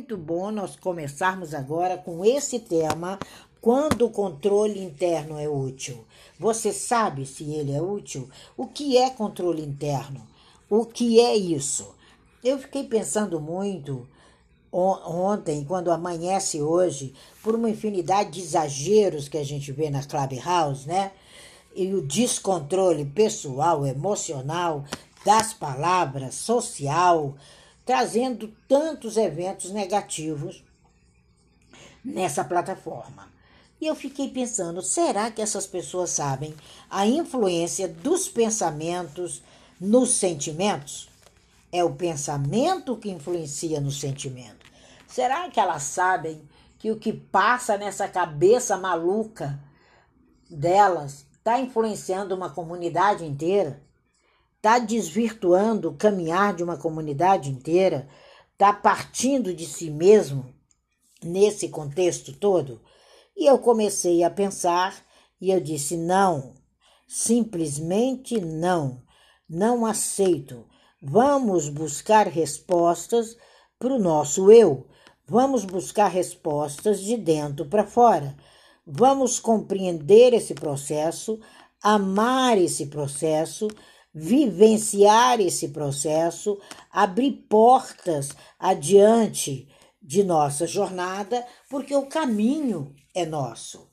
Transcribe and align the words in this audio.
muito 0.00 0.16
bom 0.16 0.50
nós 0.50 0.76
começarmos 0.76 1.52
agora 1.52 1.98
com 1.98 2.24
esse 2.24 2.58
tema, 2.58 3.18
quando 3.60 4.06
o 4.06 4.10
controle 4.10 4.82
interno 4.82 5.38
é 5.38 5.46
útil. 5.46 6.06
Você 6.38 6.72
sabe 6.72 7.26
se 7.26 7.44
ele 7.52 7.70
é 7.72 7.82
útil? 7.82 8.26
O 8.56 8.66
que 8.66 8.96
é 8.96 9.10
controle 9.10 9.62
interno? 9.62 10.26
O 10.70 10.86
que 10.86 11.20
é 11.20 11.36
isso? 11.36 11.94
Eu 12.42 12.58
fiquei 12.58 12.84
pensando 12.84 13.38
muito 13.38 14.08
ontem, 14.72 15.64
quando 15.64 15.92
amanhece 15.92 16.62
hoje, 16.62 17.12
por 17.42 17.54
uma 17.54 17.68
infinidade 17.68 18.30
de 18.30 18.40
exageros 18.40 19.28
que 19.28 19.36
a 19.36 19.44
gente 19.44 19.70
vê 19.70 19.90
na 19.90 20.02
Clubhouse, 20.02 20.88
né? 20.88 21.12
E 21.76 21.92
o 21.92 22.00
descontrole 22.00 23.04
pessoal, 23.04 23.86
emocional, 23.86 24.82
das 25.26 25.52
palavras, 25.52 26.36
social, 26.36 27.34
trazendo 27.90 28.54
tantos 28.68 29.16
eventos 29.16 29.72
negativos 29.72 30.62
nessa 32.04 32.44
plataforma. 32.44 33.28
E 33.80 33.86
eu 33.88 33.96
fiquei 33.96 34.28
pensando, 34.28 34.80
será 34.80 35.28
que 35.28 35.42
essas 35.42 35.66
pessoas 35.66 36.10
sabem 36.10 36.54
a 36.88 37.04
influência 37.04 37.88
dos 37.88 38.28
pensamentos 38.28 39.42
nos 39.80 40.10
sentimentos? 40.10 41.08
É 41.72 41.82
o 41.82 41.92
pensamento 41.92 42.96
que 42.96 43.10
influencia 43.10 43.80
no 43.80 43.90
sentimento. 43.90 44.64
Será 45.08 45.50
que 45.50 45.58
elas 45.58 45.82
sabem 45.82 46.48
que 46.78 46.92
o 46.92 46.96
que 46.96 47.12
passa 47.12 47.76
nessa 47.76 48.06
cabeça 48.06 48.76
maluca 48.76 49.58
delas 50.48 51.26
está 51.32 51.58
influenciando 51.58 52.36
uma 52.36 52.50
comunidade 52.50 53.24
inteira? 53.24 53.82
Está 54.60 54.78
desvirtuando 54.78 55.88
o 55.88 55.96
caminhar 55.96 56.54
de 56.54 56.62
uma 56.62 56.76
comunidade 56.76 57.50
inteira, 57.50 58.06
está 58.52 58.74
partindo 58.74 59.54
de 59.54 59.64
si 59.64 59.90
mesmo 59.90 60.54
nesse 61.24 61.70
contexto 61.70 62.34
todo? 62.34 62.82
E 63.34 63.46
eu 63.46 63.58
comecei 63.58 64.22
a 64.22 64.28
pensar 64.28 64.94
e 65.40 65.50
eu 65.50 65.60
disse: 65.60 65.96
não, 65.96 66.52
simplesmente 67.08 68.38
não, 68.38 69.02
não 69.48 69.86
aceito. 69.86 70.66
Vamos 71.02 71.70
buscar 71.70 72.26
respostas 72.26 73.38
para 73.78 73.94
o 73.94 73.98
nosso 73.98 74.52
eu. 74.52 74.86
Vamos 75.26 75.64
buscar 75.64 76.08
respostas 76.08 77.00
de 77.00 77.16
dentro 77.16 77.64
para 77.64 77.86
fora. 77.86 78.36
Vamos 78.86 79.40
compreender 79.40 80.34
esse 80.34 80.52
processo, 80.52 81.40
amar 81.82 82.58
esse 82.58 82.86
processo, 82.86 83.68
vivenciar 84.12 85.40
esse 85.40 85.68
processo, 85.68 86.60
abrir 86.90 87.32
portas 87.48 88.30
adiante 88.58 89.68
de 90.02 90.24
nossa 90.24 90.66
jornada, 90.66 91.46
porque 91.68 91.94
o 91.94 92.06
caminho 92.06 92.94
é 93.14 93.24
nosso. 93.24 93.88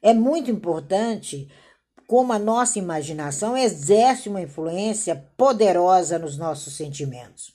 É 0.00 0.14
muito 0.14 0.50
importante 0.50 1.50
como 2.06 2.32
a 2.32 2.38
nossa 2.38 2.78
imaginação 2.78 3.56
exerce 3.56 4.30
uma 4.30 4.40
influência 4.40 5.14
poderosa 5.36 6.18
nos 6.18 6.38
nossos 6.38 6.74
sentimentos. 6.74 7.52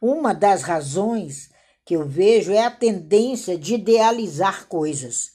Uma 0.00 0.34
das 0.34 0.62
razões 0.62 1.50
que 1.84 1.94
eu 1.94 2.04
vejo 2.04 2.52
é 2.52 2.64
a 2.64 2.70
tendência 2.70 3.56
de 3.56 3.74
idealizar 3.74 4.66
coisas. 4.66 5.33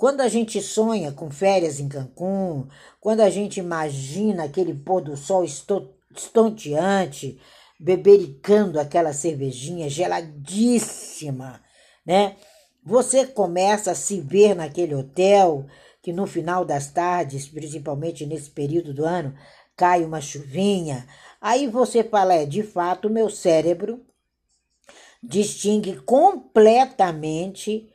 Quando 0.00 0.22
a 0.22 0.28
gente 0.28 0.62
sonha 0.62 1.12
com 1.12 1.30
férias 1.30 1.78
em 1.78 1.86
Cancún, 1.86 2.66
quando 2.98 3.20
a 3.20 3.28
gente 3.28 3.60
imagina 3.60 4.44
aquele 4.44 4.72
pôr 4.72 5.02
do 5.02 5.14
sol 5.14 5.44
estonteante, 5.44 7.38
bebericando 7.78 8.80
aquela 8.80 9.12
cervejinha 9.12 9.90
geladíssima, 9.90 11.60
né? 12.06 12.36
Você 12.82 13.26
começa 13.26 13.90
a 13.90 13.94
se 13.94 14.22
ver 14.22 14.54
naquele 14.54 14.94
hotel 14.94 15.66
que 16.00 16.14
no 16.14 16.26
final 16.26 16.64
das 16.64 16.90
tardes, 16.90 17.46
principalmente 17.46 18.24
nesse 18.24 18.48
período 18.48 18.94
do 18.94 19.04
ano, 19.04 19.34
cai 19.76 20.02
uma 20.02 20.22
chuvinha. 20.22 21.06
Aí 21.38 21.66
você 21.66 22.02
fala, 22.02 22.32
é, 22.32 22.46
de 22.46 22.62
fato, 22.62 23.10
meu 23.10 23.28
cérebro 23.28 24.00
distingue 25.22 25.96
completamente 25.96 27.89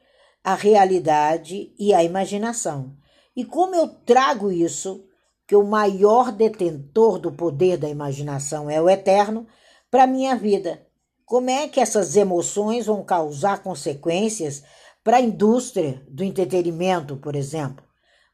a 0.46 0.54
realidade 0.54 1.74
e 1.76 1.92
a 1.92 2.04
imaginação. 2.04 2.96
E 3.36 3.44
como 3.44 3.74
eu 3.74 3.88
trago 3.88 4.52
isso, 4.52 5.04
que 5.48 5.56
o 5.56 5.64
maior 5.64 6.32
detentor 6.32 7.18
do 7.18 7.32
poder 7.32 7.78
da 7.78 7.90
imaginação 7.90 8.70
é 8.70 8.80
o 8.80 8.88
eterno, 8.88 9.48
para 9.90 10.06
minha 10.06 10.36
vida? 10.36 10.86
Como 11.26 11.50
é 11.50 11.68
que 11.68 11.80
essas 11.80 12.16
emoções 12.16 12.86
vão 12.86 13.04
causar 13.04 13.64
consequências 13.64 14.64
para 15.04 15.18
a 15.18 15.22
indústria 15.22 16.06
do 16.08 16.24
entretenimento, 16.24 17.18
por 17.18 17.36
exemplo? 17.36 17.84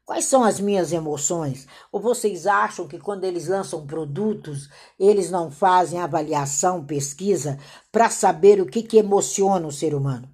Quais 0.04 0.26
são 0.26 0.44
as 0.44 0.60
minhas 0.60 0.92
emoções? 0.92 1.66
Ou 1.90 1.98
vocês 1.98 2.46
acham 2.46 2.86
que 2.86 2.98
quando 2.98 3.24
eles 3.24 3.48
lançam 3.48 3.86
produtos, 3.86 4.68
eles 5.00 5.30
não 5.30 5.50
fazem 5.50 5.98
avaliação, 5.98 6.84
pesquisa 6.84 7.58
para 7.90 8.10
saber 8.10 8.60
o 8.60 8.66
que, 8.66 8.82
que 8.82 8.98
emociona 8.98 9.66
o 9.66 9.72
ser 9.72 9.94
humano? 9.94 10.28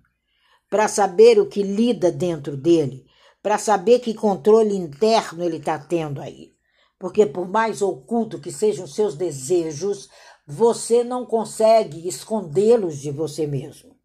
Para 0.70 0.88
saber 0.88 1.38
o 1.40 1.46
que 1.46 1.62
lida 1.62 2.10
dentro 2.10 2.56
dele, 2.56 3.06
para 3.42 3.58
saber 3.58 4.00
que 4.00 4.14
controle 4.14 4.74
interno 4.74 5.42
ele 5.44 5.56
está 5.56 5.78
tendo 5.78 6.20
aí. 6.20 6.52
Porque, 6.98 7.24
por 7.24 7.48
mais 7.48 7.80
oculto 7.80 8.40
que 8.40 8.50
sejam 8.50 8.86
seus 8.86 9.14
desejos, 9.14 10.08
você 10.46 11.04
não 11.04 11.24
consegue 11.24 12.08
escondê-los 12.08 12.98
de 12.98 13.10
você 13.10 13.46
mesmo. 13.46 13.96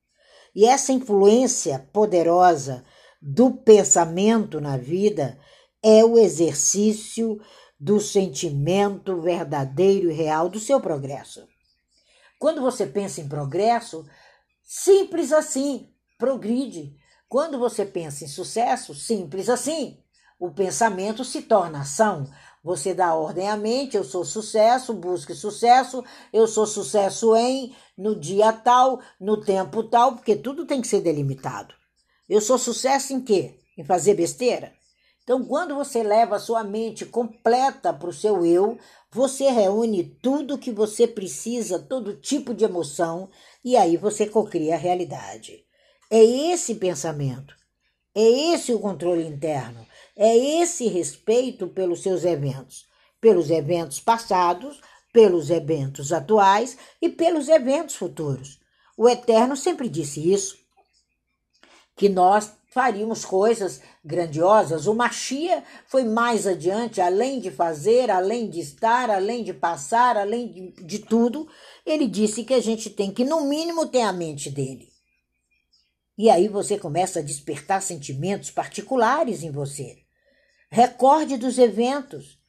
E 0.56 0.66
essa 0.66 0.94
influência 0.94 1.90
poderosa 1.92 2.84
do 3.22 3.52
pensamento 3.52 4.62
na 4.62 4.78
vida 4.78 5.40
é 5.82 6.06
o 6.06 6.18
exercício 6.18 7.40
do 7.80 8.00
sentimento 8.00 9.20
verdadeiro 9.20 10.12
e 10.12 10.14
real 10.14 10.48
do 10.48 10.60
seu 10.60 10.80
progresso. 10.80 11.48
Quando 12.38 12.62
você 12.62 12.86
pensa 12.86 13.22
em 13.22 13.28
progresso, 13.28 14.06
simples 14.64 15.32
assim, 15.32 15.93
progride. 16.24 16.96
Quando 17.28 17.60
você 17.60 17.86
pensa 17.86 18.24
em 18.24 18.30
sucesso, 18.30 18.96
simples 18.96 19.50
assim. 19.50 19.98
O 20.40 20.50
pensamento 20.52 21.22
se 21.26 21.42
torna 21.42 21.82
ação. 21.82 22.26
Você 22.64 22.94
dá 22.94 23.14
ordem 23.14 23.50
à 23.50 23.58
mente, 23.58 23.98
eu 23.98 24.06
sou 24.06 24.24
sucesso, 24.24 24.94
busque 24.94 25.36
sucesso, 25.36 26.02
eu 26.32 26.48
sou 26.48 26.66
sucesso 26.66 27.36
em, 27.36 27.76
no 27.98 28.18
dia 28.18 28.54
tal, 28.54 29.02
no 29.20 29.42
tempo 29.42 29.84
tal, 29.84 30.14
porque 30.14 30.34
tudo 30.34 30.66
tem 30.66 30.82
que 30.82 30.88
ser 30.88 31.02
delimitado. 31.02 31.74
Eu 32.30 32.40
sou 32.40 32.58
sucesso 32.58 33.12
em 33.12 33.20
quê? 33.20 33.60
Em 33.78 33.84
fazer 33.84 34.14
besteira? 34.14 34.72
Então, 35.24 35.44
quando 35.44 35.76
você 35.76 36.04
leva 36.04 36.38
a 36.38 36.40
sua 36.40 36.64
mente 36.64 37.06
completa 37.06 37.92
para 37.92 38.10
o 38.10 38.14
seu 38.14 38.46
eu, 38.46 38.78
você 39.12 39.50
reúne 39.50 40.06
tudo 40.22 40.58
que 40.58 40.72
você 40.72 41.06
precisa, 41.06 41.80
todo 41.80 42.16
tipo 42.16 42.54
de 42.54 42.64
emoção, 42.64 43.30
e 43.64 43.76
aí 43.76 43.98
você 43.98 44.26
cocria 44.26 44.76
a 44.76 44.78
realidade. 44.78 45.66
É 46.10 46.24
esse 46.24 46.76
pensamento, 46.76 47.56
é 48.14 48.54
esse 48.54 48.74
o 48.74 48.80
controle 48.80 49.26
interno, 49.26 49.86
é 50.16 50.36
esse 50.62 50.88
respeito 50.88 51.68
pelos 51.68 52.04
seus 52.04 52.24
eventos, 52.24 52.86
pelos 53.20 53.50
eventos 53.50 54.00
passados, 54.00 54.80
pelos 55.12 55.50
eventos 55.50 56.12
atuais 56.12 56.78
e 57.02 57.10
pelos 57.10 57.48
eventos 57.48 57.96
futuros. 57.96 58.60
O 58.98 59.10
Eterno 59.10 59.56
sempre 59.56 59.90
disse 59.90 60.32
isso, 60.32 60.58
que 61.96 62.10
nós 62.10 62.52
faríamos 62.68 63.24
coisas 63.24 63.82
grandiosas. 64.04 64.88
O 64.88 64.96
Machia 64.96 65.64
foi 65.88 66.04
mais 66.04 66.48
adiante, 66.48 67.00
além 67.00 67.40
de 67.40 67.52
fazer, 67.52 68.10
além 68.10 68.50
de 68.50 68.60
estar, 68.60 69.10
além 69.10 69.44
de 69.44 69.54
passar, 69.54 70.18
além 70.18 70.52
de, 70.52 70.84
de 70.84 71.00
tudo, 71.00 71.48
ele 71.86 72.08
disse 72.08 72.44
que 72.44 72.54
a 72.54 72.62
gente 72.62 72.90
tem 72.90 73.12
que, 73.12 73.24
no 73.24 73.42
mínimo, 73.42 73.88
ter 73.88 74.02
a 74.02 74.12
mente 74.12 74.50
dele. 74.50 74.93
E 76.18 76.30
aí 76.30 76.48
você 76.48 76.78
começa 76.78 77.20
a 77.20 77.24
despertar 77.24 77.82
sentimentos 77.82 78.52
particulares 78.52 79.42
em 79.42 79.52
você. 79.52 79.98
Recorde 80.70 81.38
dos 81.38 81.58
eventos 81.58 82.40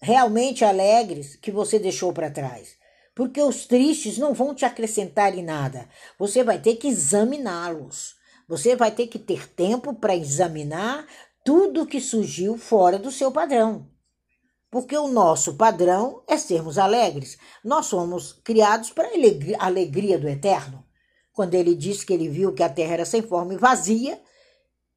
realmente 0.00 0.64
alegres 0.64 1.36
que 1.36 1.50
você 1.50 1.78
deixou 1.78 2.12
para 2.12 2.30
trás. 2.30 2.76
Porque 3.14 3.40
os 3.40 3.64
tristes 3.64 4.18
não 4.18 4.34
vão 4.34 4.54
te 4.54 4.64
acrescentar 4.64 5.36
em 5.36 5.42
nada. 5.42 5.88
Você 6.18 6.42
vai 6.42 6.60
ter 6.60 6.76
que 6.76 6.88
examiná-los. 6.88 8.16
Você 8.48 8.76
vai 8.76 8.90
ter 8.90 9.06
que 9.06 9.18
ter 9.18 9.48
tempo 9.48 9.94
para 9.94 10.16
examinar 10.16 11.06
tudo 11.44 11.86
que 11.86 12.00
surgiu 12.00 12.58
fora 12.58 12.98
do 12.98 13.12
seu 13.12 13.30
padrão. 13.30 13.88
Porque 14.70 14.96
o 14.96 15.06
nosso 15.06 15.54
padrão 15.54 16.24
é 16.26 16.36
sermos 16.36 16.76
alegres. 16.76 17.38
Nós 17.64 17.86
somos 17.86 18.32
criados 18.32 18.90
para 18.90 19.08
a 19.08 19.66
alegria 19.66 20.18
do 20.18 20.28
eterno. 20.28 20.84
Quando 21.34 21.54
ele 21.54 21.74
diz 21.74 22.04
que 22.04 22.14
ele 22.14 22.28
viu 22.28 22.54
que 22.54 22.62
a 22.62 22.68
terra 22.68 22.94
era 22.94 23.04
sem 23.04 23.20
forma 23.20 23.52
e 23.52 23.58
vazia, 23.58 24.22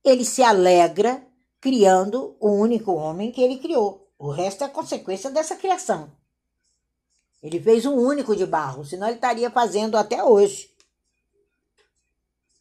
ele 0.04 0.24
se 0.24 0.44
alegra 0.44 1.22
criando 1.60 2.38
o 2.40 2.52
único 2.52 2.94
homem 2.94 3.32
que 3.32 3.42
ele 3.42 3.58
criou. 3.58 4.08
O 4.20 4.30
resto 4.30 4.64
é 4.64 4.70
consequência 4.70 5.32
dessa 5.32 5.56
criação. 5.56 6.12
Ele 7.42 7.60
fez 7.60 7.86
um 7.86 7.96
único 7.96 8.36
de 8.36 8.46
barro, 8.46 8.86
senão 8.86 9.08
ele 9.08 9.16
estaria 9.16 9.50
fazendo 9.50 9.98
até 9.98 10.24
hoje. 10.24 10.70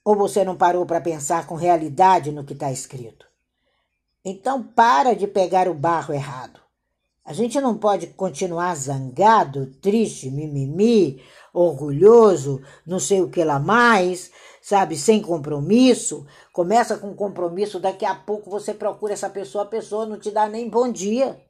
Ou 0.03 0.17
você 0.17 0.43
não 0.43 0.57
parou 0.57 0.87
para 0.87 1.01
pensar 1.01 1.47
com 1.47 1.55
realidade 1.55 2.33
no 2.33 2.45
que 2.45 2.55
está 2.55 2.73
escrito? 2.73 3.27
Então 4.25 4.63
para 4.63 5.15
de 5.15 5.27
pegar 5.27 5.69
o 5.69 5.75
barro 5.75 6.15
errado. 6.15 6.61
A 7.25 7.33
gente 7.33 7.61
não 7.61 7.77
pode 7.77 8.07
continuar 8.09 8.75
zangado, 8.77 9.67
triste, 9.83 10.31
mimimi, 10.31 11.21
orgulhoso, 11.57 12.63
não 12.87 12.99
sei 12.99 13.23
o 13.23 13.31
que 13.31 13.43
lá 13.43 13.59
mais, 13.59 14.31
sabe, 14.61 14.95
sem 14.95 15.23
compromisso. 15.23 16.27
Começa 16.53 16.99
com 16.99 17.15
compromisso, 17.15 17.81
daqui 17.81 18.05
a 18.05 18.15
pouco 18.15 18.51
você 18.51 18.75
procura 18.75 19.15
essa 19.15 19.31
pessoa, 19.31 19.65
a 19.65 19.69
pessoa 19.69 20.05
não 20.05 20.19
te 20.19 20.31
dá 20.31 20.47
nem 20.49 20.69
bom 20.69 20.93
dia. 20.93 21.41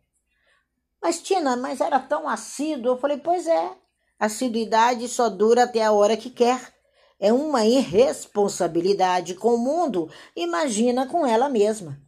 Mas 1.02 1.20
Tina, 1.20 1.56
mas 1.56 1.80
era 1.80 1.98
tão 1.98 2.28
assíduo. 2.28 2.92
Eu 2.92 2.98
falei, 2.98 3.18
pois 3.18 3.48
é, 3.48 3.72
assiduidade 4.18 5.08
só 5.08 5.28
dura 5.28 5.64
até 5.64 5.82
a 5.84 5.92
hora 5.92 6.16
que 6.16 6.30
quer. 6.30 6.72
É 7.18 7.32
uma 7.32 7.64
irresponsabilidade 7.64 9.34
com 9.34 9.54
o 9.54 9.58
mundo, 9.58 10.08
imagina 10.36 11.06
com 11.06 11.26
ela 11.26 11.48
mesma. 11.48 12.00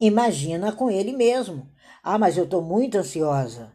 Imagina 0.00 0.72
com 0.72 0.90
ele 0.90 1.12
mesmo. 1.12 1.70
Ah, 2.02 2.18
mas 2.18 2.36
eu 2.36 2.44
estou 2.44 2.62
muito 2.62 2.98
ansiosa. 2.98 3.72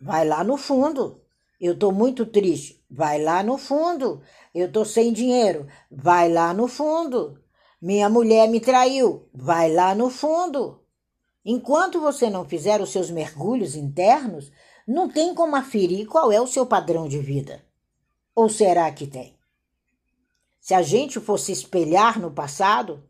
Vai 0.00 0.26
lá 0.26 0.44
no 0.44 0.56
fundo. 0.56 1.23
Eu 1.64 1.72
estou 1.72 1.90
muito 1.90 2.26
triste. 2.26 2.84
Vai 2.90 3.22
lá 3.22 3.42
no 3.42 3.56
fundo. 3.56 4.20
Eu 4.54 4.66
estou 4.66 4.84
sem 4.84 5.10
dinheiro. 5.14 5.66
Vai 5.90 6.30
lá 6.30 6.52
no 6.52 6.68
fundo. 6.68 7.40
Minha 7.80 8.10
mulher 8.10 8.50
me 8.50 8.60
traiu. 8.60 9.30
Vai 9.32 9.72
lá 9.72 9.94
no 9.94 10.10
fundo. 10.10 10.84
Enquanto 11.42 11.98
você 11.98 12.28
não 12.28 12.44
fizer 12.44 12.82
os 12.82 12.90
seus 12.92 13.10
mergulhos 13.10 13.76
internos, 13.76 14.52
não 14.86 15.08
tem 15.08 15.34
como 15.34 15.56
aferir 15.56 16.06
qual 16.06 16.30
é 16.30 16.38
o 16.38 16.46
seu 16.46 16.66
padrão 16.66 17.08
de 17.08 17.18
vida. 17.18 17.64
Ou 18.34 18.50
será 18.50 18.92
que 18.92 19.06
tem? 19.06 19.34
Se 20.60 20.74
a 20.74 20.82
gente 20.82 21.18
fosse 21.18 21.50
espelhar 21.50 22.20
no 22.20 22.30
passado, 22.30 23.02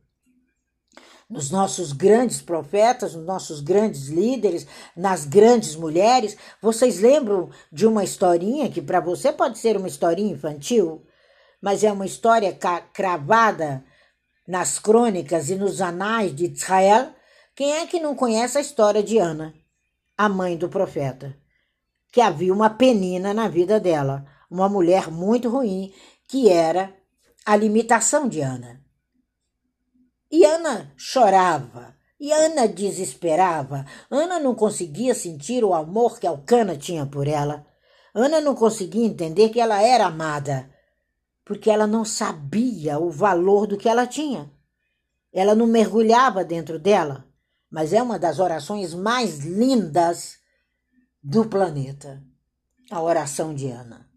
nos 1.28 1.50
nossos 1.50 1.92
grandes 1.92 2.40
profetas, 2.40 3.14
nos 3.14 3.24
nossos 3.24 3.60
grandes 3.60 4.08
líderes, 4.08 4.66
nas 4.96 5.24
grandes 5.24 5.74
mulheres. 5.74 6.36
Vocês 6.60 7.00
lembram 7.00 7.50
de 7.72 7.86
uma 7.86 8.04
historinha 8.04 8.70
que 8.70 8.82
para 8.82 9.00
você 9.00 9.32
pode 9.32 9.58
ser 9.58 9.76
uma 9.76 9.88
historinha 9.88 10.32
infantil, 10.32 11.04
mas 11.60 11.82
é 11.82 11.90
uma 11.90 12.06
história 12.06 12.56
cravada 12.92 13.84
nas 14.46 14.78
crônicas 14.78 15.48
e 15.48 15.56
nos 15.56 15.80
anais 15.80 16.34
de 16.34 16.46
Israel? 16.46 17.10
Quem 17.54 17.72
é 17.72 17.86
que 17.86 18.00
não 18.00 18.14
conhece 18.14 18.58
a 18.58 18.60
história 18.60 19.02
de 19.02 19.18
Ana, 19.18 19.54
a 20.18 20.28
mãe 20.28 20.56
do 20.56 20.68
profeta? 20.68 21.36
Que 22.12 22.20
havia 22.20 22.52
uma 22.52 22.70
penina 22.70 23.32
na 23.32 23.48
vida 23.48 23.80
dela, 23.80 24.26
uma 24.50 24.68
mulher 24.68 25.10
muito 25.10 25.48
ruim, 25.48 25.92
que 26.28 26.48
era 26.48 26.94
a 27.46 27.56
limitação 27.56 28.28
de 28.28 28.40
Ana. 28.40 28.83
E 30.34 30.44
Ana 30.44 30.92
chorava, 30.96 31.94
e 32.18 32.32
Ana 32.32 32.66
desesperava. 32.66 33.86
Ana 34.10 34.40
não 34.40 34.52
conseguia 34.52 35.14
sentir 35.14 35.62
o 35.62 35.72
amor 35.72 36.18
que 36.18 36.26
Alcana 36.26 36.76
tinha 36.76 37.06
por 37.06 37.28
ela. 37.28 37.64
Ana 38.12 38.40
não 38.40 38.52
conseguia 38.52 39.06
entender 39.06 39.50
que 39.50 39.60
ela 39.60 39.80
era 39.80 40.06
amada, 40.06 40.68
porque 41.44 41.70
ela 41.70 41.86
não 41.86 42.04
sabia 42.04 42.98
o 42.98 43.12
valor 43.12 43.68
do 43.68 43.76
que 43.76 43.88
ela 43.88 44.08
tinha. 44.08 44.50
Ela 45.32 45.54
não 45.54 45.68
mergulhava 45.68 46.42
dentro 46.42 46.80
dela, 46.80 47.24
mas 47.70 47.92
é 47.92 48.02
uma 48.02 48.18
das 48.18 48.40
orações 48.40 48.92
mais 48.92 49.38
lindas 49.44 50.38
do 51.22 51.44
planeta 51.44 52.20
a 52.90 53.00
oração 53.00 53.54
de 53.54 53.70
Ana. 53.70 54.10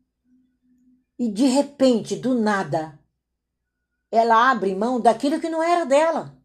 E 1.19 1.31
de 1.31 1.45
repente, 1.45 2.15
do 2.15 2.33
nada, 2.33 2.99
ela 4.11 4.49
abre 4.49 4.75
mão 4.75 4.99
daquilo 4.99 5.39
que 5.39 5.49
não 5.49 5.61
era 5.61 5.85
dela. 5.85 6.37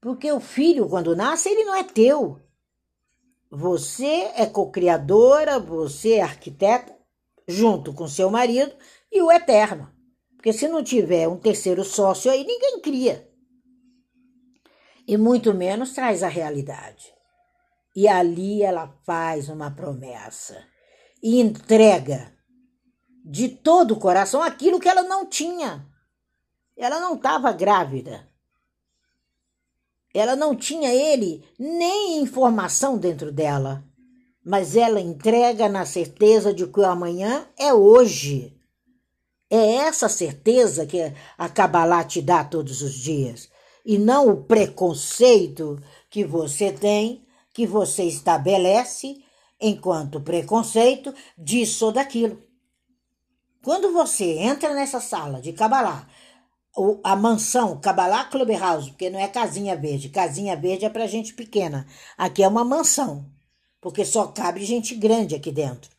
Porque 0.00 0.32
o 0.32 0.40
filho, 0.40 0.88
quando 0.88 1.16
nasce, 1.16 1.48
ele 1.48 1.64
não 1.64 1.74
é 1.74 1.84
teu. 1.84 2.40
Você 3.50 4.30
é 4.36 4.46
co-criadora, 4.46 5.58
você 5.58 6.14
é 6.14 6.22
arquiteta, 6.22 6.96
junto 7.46 7.92
com 7.92 8.08
seu 8.08 8.30
marido 8.30 8.72
e 9.10 9.20
o 9.20 9.30
eterno. 9.30 9.90
Porque 10.36 10.52
se 10.52 10.68
não 10.68 10.82
tiver 10.82 11.28
um 11.28 11.36
terceiro 11.36 11.84
sócio 11.84 12.30
aí, 12.30 12.44
ninguém 12.44 12.80
cria. 12.80 13.28
E 15.06 15.16
muito 15.16 15.52
menos 15.52 15.92
traz 15.92 16.22
a 16.22 16.28
realidade. 16.28 17.12
E 17.94 18.06
ali 18.06 18.62
ela 18.62 18.96
faz 19.04 19.48
uma 19.48 19.70
promessa 19.70 20.64
e 21.22 21.40
entrega 21.40 22.32
de 23.24 23.48
todo 23.48 23.92
o 23.92 23.98
coração 23.98 24.40
aquilo 24.40 24.80
que 24.80 24.88
ela 24.88 25.02
não 25.02 25.26
tinha. 25.26 25.89
Ela 26.80 26.98
não 26.98 27.14
estava 27.14 27.52
grávida. 27.52 28.26
Ela 30.14 30.34
não 30.34 30.56
tinha 30.56 30.88
ele 30.94 31.44
nem 31.58 32.22
informação 32.22 32.96
dentro 32.96 33.30
dela, 33.30 33.84
mas 34.42 34.74
ela 34.74 34.98
entrega 34.98 35.68
na 35.68 35.84
certeza 35.84 36.54
de 36.54 36.66
que 36.66 36.80
o 36.80 36.86
amanhã 36.86 37.46
é 37.58 37.74
hoje. 37.74 38.58
É 39.50 39.74
essa 39.74 40.08
certeza 40.08 40.86
que 40.86 41.12
a 41.36 41.48
Kabbalah 41.50 42.02
te 42.04 42.22
dá 42.22 42.42
todos 42.42 42.80
os 42.80 42.94
dias, 42.94 43.50
e 43.84 43.98
não 43.98 44.28
o 44.28 44.44
preconceito 44.44 45.78
que 46.08 46.24
você 46.24 46.72
tem, 46.72 47.26
que 47.52 47.66
você 47.66 48.04
estabelece 48.04 49.22
enquanto 49.60 50.18
preconceito 50.22 51.12
disso 51.36 51.86
ou 51.86 51.92
daquilo. 51.92 52.42
Quando 53.62 53.92
você 53.92 54.38
entra 54.38 54.72
nessa 54.72 54.98
sala 54.98 55.42
de 55.42 55.52
Kabbalah 55.52 56.08
a 57.02 57.16
mansão 57.16 57.80
Kabbalah 57.80 58.24
Clubhouse, 58.26 58.90
porque 58.90 59.10
não 59.10 59.18
é 59.18 59.28
casinha 59.28 59.76
verde. 59.76 60.08
Casinha 60.08 60.56
verde 60.56 60.84
é 60.84 60.90
para 60.90 61.06
gente 61.06 61.34
pequena. 61.34 61.86
Aqui 62.16 62.42
é 62.42 62.48
uma 62.48 62.64
mansão, 62.64 63.26
porque 63.80 64.04
só 64.04 64.28
cabe 64.28 64.64
gente 64.64 64.94
grande 64.94 65.34
aqui 65.34 65.50
dentro. 65.50 65.90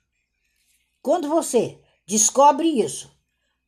Quando 1.01 1.27
você 1.27 1.79
descobre 2.07 2.67
isso, 2.79 3.11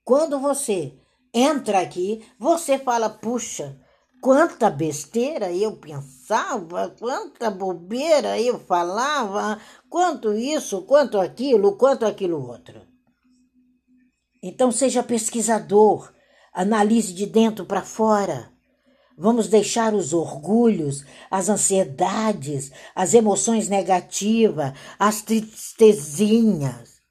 quando 0.04 0.40
você 0.40 0.94
entra 1.34 1.80
aqui, 1.80 2.26
você 2.40 2.78
fala: 2.78 3.10
puxa, 3.10 3.78
quanta 4.22 4.70
besteira 4.70 5.52
eu 5.52 5.76
pensava, 5.78 6.96
quanta 7.00 7.50
bobeira 7.50 8.40
eu 8.40 8.60
falava, 8.60 9.60
quanto 9.90 10.34
isso, 10.34 10.84
quanto 10.84 11.20
aquilo, 11.20 11.76
quanto 11.76 12.06
aquilo 12.06 12.48
outro. 12.48 12.82
Então 14.42 14.72
seja 14.72 15.02
pesquisador, 15.02 16.13
Analise 16.54 17.14
de 17.14 17.26
dentro 17.26 17.66
para 17.66 17.82
fora. 17.82 18.52
Vamos 19.18 19.48
deixar 19.48 19.94
os 19.94 20.14
orgulhos, 20.14 21.04
as 21.30 21.50
ansiedades, 21.50 22.72
as 22.96 23.14
emoções 23.14 23.68
negativas, 23.70 24.74
as 25.00 25.22
tristezinhas. 25.22 27.02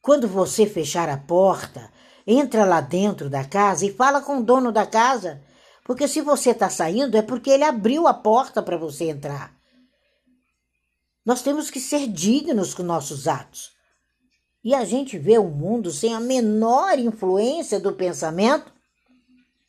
Quando 0.00 0.28
você 0.28 0.66
fechar 0.66 1.08
a 1.08 1.16
porta, 1.16 1.90
entra 2.26 2.64
lá 2.64 2.80
dentro 2.80 3.28
da 3.28 3.44
casa 3.44 3.86
e 3.86 3.92
fala 3.92 4.20
com 4.20 4.38
o 4.38 4.42
dono 4.42 4.70
da 4.70 4.86
casa. 4.86 5.42
Porque 5.84 6.08
se 6.08 6.20
você 6.20 6.50
está 6.50 6.70
saindo 6.70 7.16
é 7.16 7.22
porque 7.22 7.50
ele 7.50 7.64
abriu 7.64 8.06
a 8.06 8.14
porta 8.14 8.62
para 8.62 8.76
você 8.76 9.10
entrar. 9.10 9.54
Nós 11.24 11.42
temos 11.42 11.70
que 11.70 11.80
ser 11.80 12.06
dignos 12.06 12.74
com 12.74 12.82
nossos 12.82 13.26
atos. 13.28 13.73
E 14.64 14.74
a 14.74 14.84
gente 14.84 15.18
vê 15.18 15.38
o 15.38 15.48
mundo 15.48 15.90
sem 15.90 16.14
a 16.14 16.20
menor 16.20 16.98
influência 16.98 17.78
do 17.78 17.92
pensamento 17.92 18.72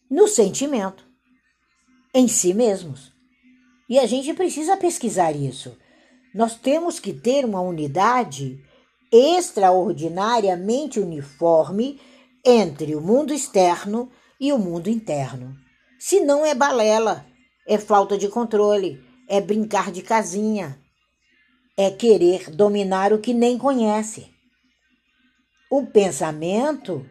no 0.10 0.28
sentimento, 0.28 1.06
em 2.14 2.28
si 2.28 2.54
mesmos. 2.54 3.12
E 3.90 4.00
a 4.00 4.06
gente 4.06 4.34
precisa 4.34 4.78
pesquisar 4.78 5.34
isso. 5.34 5.78
Nós 6.34 6.56
temos 6.56 7.00
que 7.00 7.14
ter 7.14 7.44
uma 7.44 7.60
unidade 7.62 8.58
extraordinariamente 9.12 11.00
uniforme 11.00 12.00
entre 12.44 12.96
o 12.96 13.02
mundo 13.02 13.34
externo 13.34 14.10
e 14.40 14.54
o 14.54 14.58
mundo 14.58 14.90
interno. 14.90 15.56
Se 16.00 16.20
não 16.20 16.46
é 16.46 16.54
balela, 16.54 17.26
é 17.68 17.78
falta 17.78 18.18
de 18.18 18.28
controle, 18.28 19.02
é 19.28 19.42
brincar 19.42 19.92
de 19.92 20.02
casinha, 20.02 20.80
é 21.76 21.90
querer 21.90 22.52
dominar 22.52 23.12
o 23.12 23.20
que 23.20 23.34
nem 23.34 23.58
conhece. 23.58 24.35
O 25.78 25.86
pensamento 25.88 27.06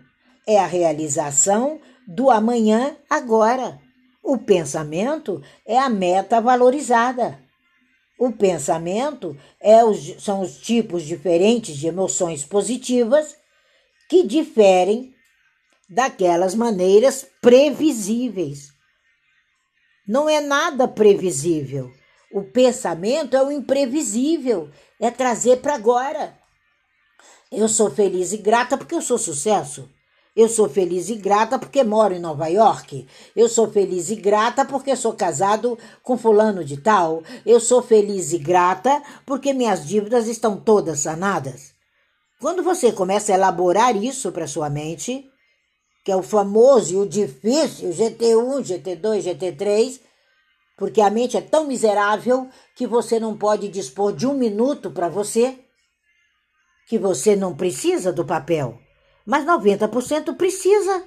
é 0.48 0.58
a 0.58 0.66
realização 0.66 1.82
do 2.08 2.30
amanhã 2.30 2.96
agora. 3.10 3.78
O 4.22 4.38
pensamento 4.38 5.42
é 5.66 5.78
a 5.78 5.90
meta 5.90 6.40
valorizada. 6.40 7.38
O 8.18 8.32
pensamento 8.32 9.36
é 9.60 9.84
os, 9.84 10.16
são 10.24 10.40
os 10.40 10.56
tipos 10.60 11.02
diferentes 11.02 11.76
de 11.76 11.88
emoções 11.88 12.42
positivas 12.42 13.36
que 14.08 14.26
diferem 14.26 15.12
daquelas 15.86 16.54
maneiras 16.54 17.26
previsíveis. 17.42 18.68
Não 20.08 20.26
é 20.26 20.40
nada 20.40 20.88
previsível. 20.88 21.92
O 22.32 22.44
pensamento 22.44 23.36
é 23.36 23.42
o 23.44 23.52
imprevisível, 23.52 24.70
é 24.98 25.10
trazer 25.10 25.58
para 25.60 25.74
agora. 25.74 26.42
Eu 27.50 27.68
sou 27.68 27.90
feliz 27.90 28.32
e 28.32 28.38
grata 28.38 28.76
porque 28.76 28.94
eu 28.94 29.02
sou 29.02 29.18
sucesso. 29.18 29.88
Eu 30.36 30.48
sou 30.48 30.68
feliz 30.68 31.08
e 31.10 31.14
grata 31.14 31.58
porque 31.60 31.84
moro 31.84 32.12
em 32.12 32.18
Nova 32.18 32.48
York. 32.48 33.06
Eu 33.36 33.48
sou 33.48 33.70
feliz 33.70 34.10
e 34.10 34.16
grata 34.16 34.64
porque 34.64 34.96
sou 34.96 35.12
casado 35.12 35.78
com 36.02 36.18
fulano 36.18 36.64
de 36.64 36.76
tal. 36.76 37.22
Eu 37.46 37.60
sou 37.60 37.80
feliz 37.80 38.32
e 38.32 38.38
grata 38.38 39.00
porque 39.24 39.52
minhas 39.52 39.86
dívidas 39.86 40.26
estão 40.26 40.56
todas 40.56 40.98
sanadas. 41.00 41.72
Quando 42.40 42.64
você 42.64 42.90
começa 42.90 43.32
a 43.32 43.36
elaborar 43.36 43.96
isso 43.96 44.32
para 44.32 44.48
sua 44.48 44.68
mente, 44.68 45.24
que 46.04 46.10
é 46.10 46.16
o 46.16 46.22
famoso 46.22 46.94
e 46.94 46.96
o 46.96 47.08
difícil 47.08 47.90
GT1, 47.90 48.60
GT2, 48.60 49.22
GT3, 49.22 50.00
porque 50.76 51.00
a 51.00 51.08
mente 51.10 51.36
é 51.36 51.40
tão 51.40 51.66
miserável 51.66 52.48
que 52.74 52.86
você 52.86 53.20
não 53.20 53.36
pode 53.36 53.68
dispor 53.68 54.12
de 54.12 54.26
um 54.26 54.34
minuto 54.34 54.90
para 54.90 55.08
você, 55.08 55.63
que 56.86 56.98
você 56.98 57.34
não 57.34 57.54
precisa 57.54 58.12
do 58.12 58.24
papel 58.24 58.78
mas 59.24 59.44
90% 59.44 60.36
precisa, 60.36 61.04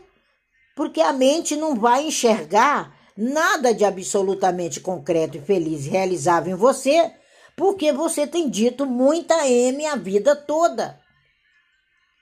porque 0.75 1.01
a 1.01 1.13
mente 1.13 1.55
não 1.55 1.75
vai 1.75 2.07
enxergar 2.07 2.95
nada 3.15 3.73
de 3.73 3.85
absolutamente 3.85 4.79
concreto 4.79 5.37
e 5.37 5.41
feliz 5.41 5.85
e 5.85 5.89
realizável 5.89 6.53
em 6.53 6.59
você, 6.59 7.13
porque 7.55 7.91
você 7.91 8.25
tem 8.25 8.49
dito 8.49 8.85
muita 8.85 9.47
M 9.47 9.85
a 9.85 9.95
vida 9.95 10.35
toda. 10.35 10.99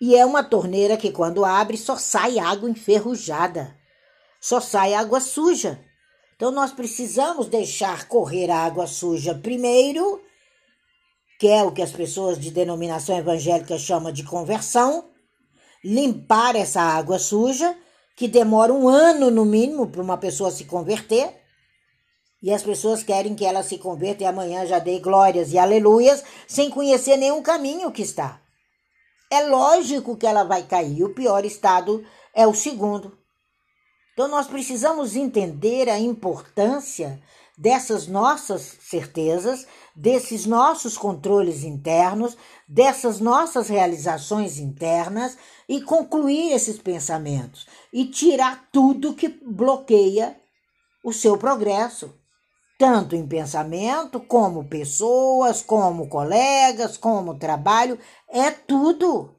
E 0.02 0.16
é 0.16 0.26
uma 0.26 0.44
torneira 0.44 0.98
que, 0.98 1.12
quando 1.12 1.46
abre, 1.46 1.78
só 1.78 1.98
sai 1.98 2.38
água 2.38 2.70
enferrujada, 2.70 3.76
só 4.42 4.60
sai 4.60 4.94
água 4.94 5.20
suja. 5.22 5.80
Então, 6.36 6.52
nós 6.52 6.74
precisamos 6.74 7.48
deixar 7.48 8.08
correr 8.10 8.52
a 8.52 8.60
água 8.60 8.88
suja 8.88 9.34
primeiro, 9.34 10.22
que 11.39 11.48
é 11.48 11.63
o 11.63 11.72
que 11.72 11.82
as 11.82 11.92
pessoas 11.92 12.39
de 12.39 12.51
denominação 12.51 13.18
evangélica 13.18 13.77
chamam 13.77 14.12
de 14.12 14.24
conversão, 14.24 15.10
limpar 15.84 16.56
essa 16.56 16.82
água 16.82 17.20
suja, 17.20 17.75
que 18.15 18.27
demora 18.27 18.74
um 18.74 18.88
ano 18.88 19.30
no 19.30 19.46
mínimo 19.46 19.88
para 19.88 20.01
uma 20.01 20.18
pessoa 20.18 20.50
se 20.50 20.65
converter. 20.65 21.42
E 22.42 22.54
as 22.54 22.63
pessoas 22.63 23.04
querem 23.04 23.36
que 23.36 23.46
ela 23.46 23.63
se 23.63 23.77
converta 23.77 24.24
e 24.24 24.25
amanhã 24.25 24.65
já 24.65 24.80
dê 24.80 25.00
glórias 25.00 25.51
e 25.51 25.58
aleluias, 25.58 26.24
sem 26.48 26.70
conhecer 26.70 27.18
nenhum 27.18 27.42
caminho 27.42 27.92
que 27.92 28.01
está. 28.01 28.42
É 29.32 29.42
lógico 29.44 30.15
que 30.15 30.27
ela 30.27 30.44
vai 30.44 30.63
cair. 30.63 31.04
O 31.04 31.13
pior 31.13 31.44
estado 31.44 32.06
é 32.34 32.48
o 32.48 32.54
segundo. 32.54 33.18
Então 34.13 34.27
nós 34.27 34.48
precisamos 34.48 35.15
entender 35.15 35.89
a 35.89 36.00
importância 36.00 37.22
dessas 37.58 38.08
nossas 38.08 38.77
certezas, 38.80 39.65
desses 39.96 40.46
nossos 40.46 40.98
controles 40.98 41.64
internos, 41.64 42.38
dessas 42.68 43.20
nossas 43.20 43.70
realizações 43.70 44.60
internas 44.60 45.38
e 45.70 45.82
concluir 45.82 46.52
esses 46.52 46.78
pensamentos 46.78 47.66
e 47.94 48.06
tirar 48.06 48.68
tudo 48.72 49.14
que 49.14 49.30
bloqueia 49.30 50.36
o 51.04 51.14
seu 51.14 51.38
progresso, 51.38 52.14
tanto 52.78 53.16
em 53.16 53.25
pensamento, 53.25 54.20
como 54.20 54.68
pessoas, 54.68 55.62
como 55.62 56.10
colegas, 56.10 56.98
como 56.98 57.40
trabalho, 57.40 57.98
é 58.28 58.52
tudo. 58.52 59.34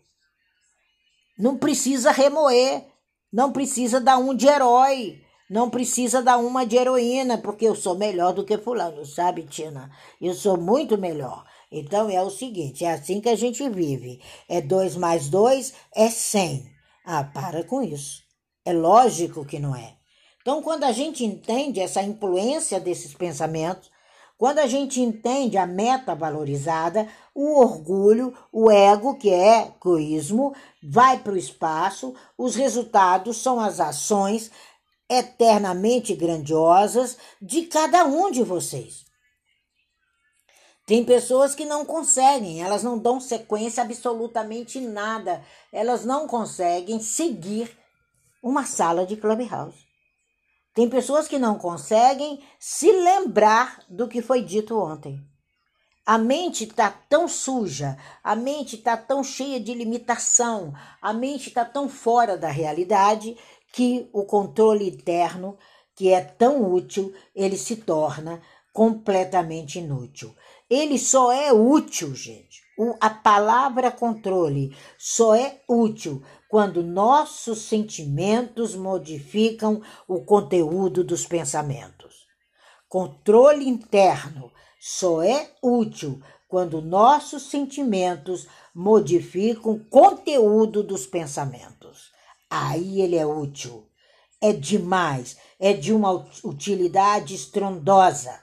Não 1.39 1.59
precisa 1.59 2.13
remoer, 2.13 2.85
não 3.31 3.53
precisa 3.53 4.01
dar 4.01 4.17
um 4.17 4.35
de 4.35 4.47
herói, 4.47 5.21
não 5.49 5.71
precisa 5.71 6.23
dar 6.23 6.39
uma 6.39 6.65
de 6.65 6.77
heroína, 6.77 7.39
porque 7.39 7.67
eu 7.67 7.75
sou 7.75 7.95
melhor 7.95 8.33
do 8.33 8.45
que 8.45 8.59
fulano, 8.59 9.05
sabe, 9.05 9.43
Tina? 9.45 9.91
Eu 10.21 10.35
sou 10.35 10.57
muito 10.57 10.99
melhor. 10.99 11.45
Então 11.71 12.09
é 12.09 12.23
o 12.23 12.31
seguinte, 12.31 12.85
é 12.85 12.93
assim 12.93 13.21
que 13.21 13.29
a 13.29 13.37
gente 13.37 13.69
vive. 13.69 14.21
É 14.49 14.61
dois 14.61 14.97
mais 14.97 15.29
dois 15.29 15.75
é 15.95 16.09
cem. 16.09 16.67
Ah, 17.05 17.25
para 17.25 17.65
com 17.65 17.83
isso. 17.83 18.23
É 18.65 18.73
lógico 18.73 19.45
que 19.45 19.59
não 19.59 19.77
é. 19.77 19.95
Então, 20.43 20.63
quando 20.63 20.85
a 20.85 20.93
gente 20.93 21.25
entende 21.25 21.81
essa 21.81 22.03
influência 22.03 22.79
desses 22.79 23.15
pensamentos, 23.15 23.91
quando 24.39 24.59
a 24.59 24.67
gente 24.67 25.01
entende 25.01 25.57
a 25.57 25.67
meta 25.67 26.15
valorizada, 26.15 27.09
o 27.35 27.59
orgulho, 27.59 28.33
o 28.53 28.71
ego, 28.71 29.17
que 29.17 29.29
é 29.29 29.73
egoísmo, 29.77 30.55
vai 30.83 31.19
para 31.19 31.33
o 31.33 31.37
espaço, 31.37 32.15
os 32.37 32.55
resultados 32.55 33.39
são 33.39 33.59
as 33.59 33.81
ações 33.81 34.51
eternamente 35.09 36.15
grandiosas 36.15 37.17
de 37.41 37.63
cada 37.63 38.05
um 38.05 38.31
de 38.31 38.43
vocês. 38.43 39.05
Tem 40.87 41.05
pessoas 41.05 41.55
que 41.55 41.65
não 41.65 41.85
conseguem, 41.85 42.63
elas 42.63 42.85
não 42.85 42.97
dão 42.97 43.21
sequência 43.21 43.83
absolutamente 43.83 44.81
nada, 44.81 45.43
elas 45.73 46.05
não 46.05 46.29
conseguem 46.29 47.01
seguir 47.01 47.77
uma 48.41 48.65
sala 48.65 49.05
de 49.05 49.17
clubhouse. 49.17 49.85
Tem 50.73 50.89
pessoas 50.89 51.27
que 51.27 51.39
não 51.39 51.59
conseguem 51.59 52.41
se 52.61 52.93
lembrar 52.93 53.83
do 53.89 54.07
que 54.07 54.23
foi 54.23 54.43
dito 54.43 54.79
ontem. 54.79 55.21
A 56.05 56.19
mente 56.19 56.63
está 56.63 56.89
tão 56.89 57.27
suja, 57.27 57.99
a 58.23 58.37
mente 58.37 58.77
está 58.77 58.97
tão 58.97 59.25
cheia 59.25 59.59
de 59.59 59.75
limitação, 59.75 60.73
a 61.03 61.13
mente 61.13 61.49
está 61.49 61.65
tão 61.65 61.89
fora 61.89 62.39
da 62.39 62.49
realidade 62.49 63.37
que 63.73 64.09
o 64.13 64.25
controle 64.25 64.89
interno, 64.89 65.59
que 65.95 66.11
é 66.13 66.21
tão 66.21 66.73
útil, 66.73 67.13
ele 67.35 67.57
se 67.57 67.77
torna 67.77 68.43
completamente 68.73 69.79
inútil. 69.79 70.35
Ele 70.69 70.99
só 70.99 71.33
é 71.33 71.53
útil, 71.53 72.15
gente. 72.15 72.61
O, 72.79 72.95
a 73.01 73.09
palavra 73.09 73.91
controle 73.91 74.77
só 74.99 75.35
é 75.35 75.63
útil 75.67 76.23
quando 76.49 76.83
nossos 76.83 77.63
sentimentos 77.63 78.75
modificam 78.75 79.81
o 80.07 80.25
conteúdo 80.25 81.03
dos 81.03 81.25
pensamentos. 81.25 82.27
Controle 82.87 83.67
interno 83.67 84.53
só 84.79 85.23
é 85.23 85.53
útil 85.63 86.21
quando 86.47 86.83
nossos 86.83 87.45
sentimentos 87.45 88.47
modificam 88.75 89.73
o 89.73 89.85
conteúdo 89.89 90.83
dos 90.83 91.07
pensamentos. 91.07 92.15
Aí 92.51 93.01
ele 93.01 93.17
é 93.17 93.27
útil. 93.27 93.87
É 94.41 94.53
demais, 94.53 95.37
é 95.59 95.73
de 95.73 95.93
uma 95.93 96.13
utilidade 96.45 97.35
estrondosa. 97.35 98.39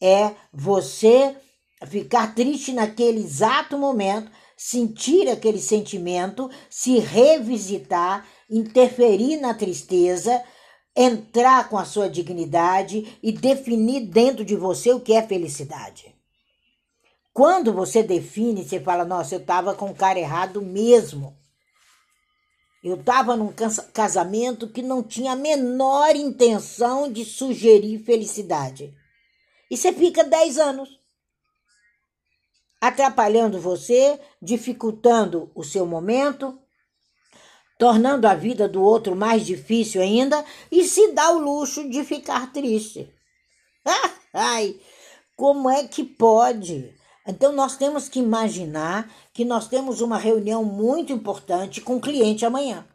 É 0.00 0.32
você 0.52 1.36
ficar 1.86 2.34
triste 2.34 2.72
naquele 2.72 3.20
exato 3.20 3.78
momento, 3.78 4.30
sentir 4.56 5.28
aquele 5.28 5.60
sentimento, 5.60 6.50
se 6.68 6.98
revisitar, 6.98 8.26
interferir 8.48 9.38
na 9.38 9.54
tristeza, 9.54 10.42
entrar 10.94 11.68
com 11.68 11.78
a 11.78 11.84
sua 11.84 12.08
dignidade 12.08 13.18
e 13.22 13.32
definir 13.32 14.06
dentro 14.06 14.44
de 14.44 14.54
você 14.54 14.92
o 14.92 15.00
que 15.00 15.14
é 15.14 15.22
felicidade. 15.22 16.14
Quando 17.32 17.72
você 17.72 18.02
define, 18.02 18.62
você 18.62 18.78
fala: 18.78 19.04
Nossa, 19.04 19.34
eu 19.34 19.40
estava 19.40 19.74
com 19.74 19.86
o 19.86 19.94
cara 19.94 20.18
errado 20.18 20.60
mesmo. 20.60 21.36
Eu 22.82 22.96
estava 22.96 23.36
num 23.36 23.52
casamento 23.92 24.68
que 24.68 24.82
não 24.82 25.02
tinha 25.02 25.32
a 25.32 25.36
menor 25.36 26.16
intenção 26.16 27.10
de 27.10 27.24
sugerir 27.24 28.02
felicidade. 28.04 28.92
E 29.70 29.76
você 29.76 29.92
fica 29.92 30.24
10 30.24 30.58
anos 30.58 31.02
atrapalhando 32.80 33.60
você, 33.60 34.18
dificultando 34.42 35.52
o 35.54 35.62
seu 35.62 35.86
momento, 35.86 36.58
tornando 37.78 38.26
a 38.26 38.34
vida 38.34 38.68
do 38.68 38.82
outro 38.82 39.14
mais 39.14 39.46
difícil 39.46 40.02
ainda 40.02 40.44
e 40.68 40.82
se 40.82 41.12
dá 41.12 41.30
o 41.30 41.38
luxo 41.38 41.88
de 41.88 42.04
ficar 42.04 42.52
triste. 42.52 43.08
Ai, 44.34 44.74
como 45.36 45.70
é 45.70 45.86
que 45.86 46.02
pode? 46.02 46.92
Então 47.26 47.52
nós 47.52 47.76
temos 47.76 48.08
que 48.08 48.18
imaginar 48.18 49.10
que 49.32 49.44
nós 49.44 49.68
temos 49.68 50.00
uma 50.00 50.18
reunião 50.18 50.64
muito 50.64 51.12
importante 51.12 51.80
com 51.80 51.96
o 51.96 52.00
cliente 52.00 52.44
amanhã. 52.44 52.86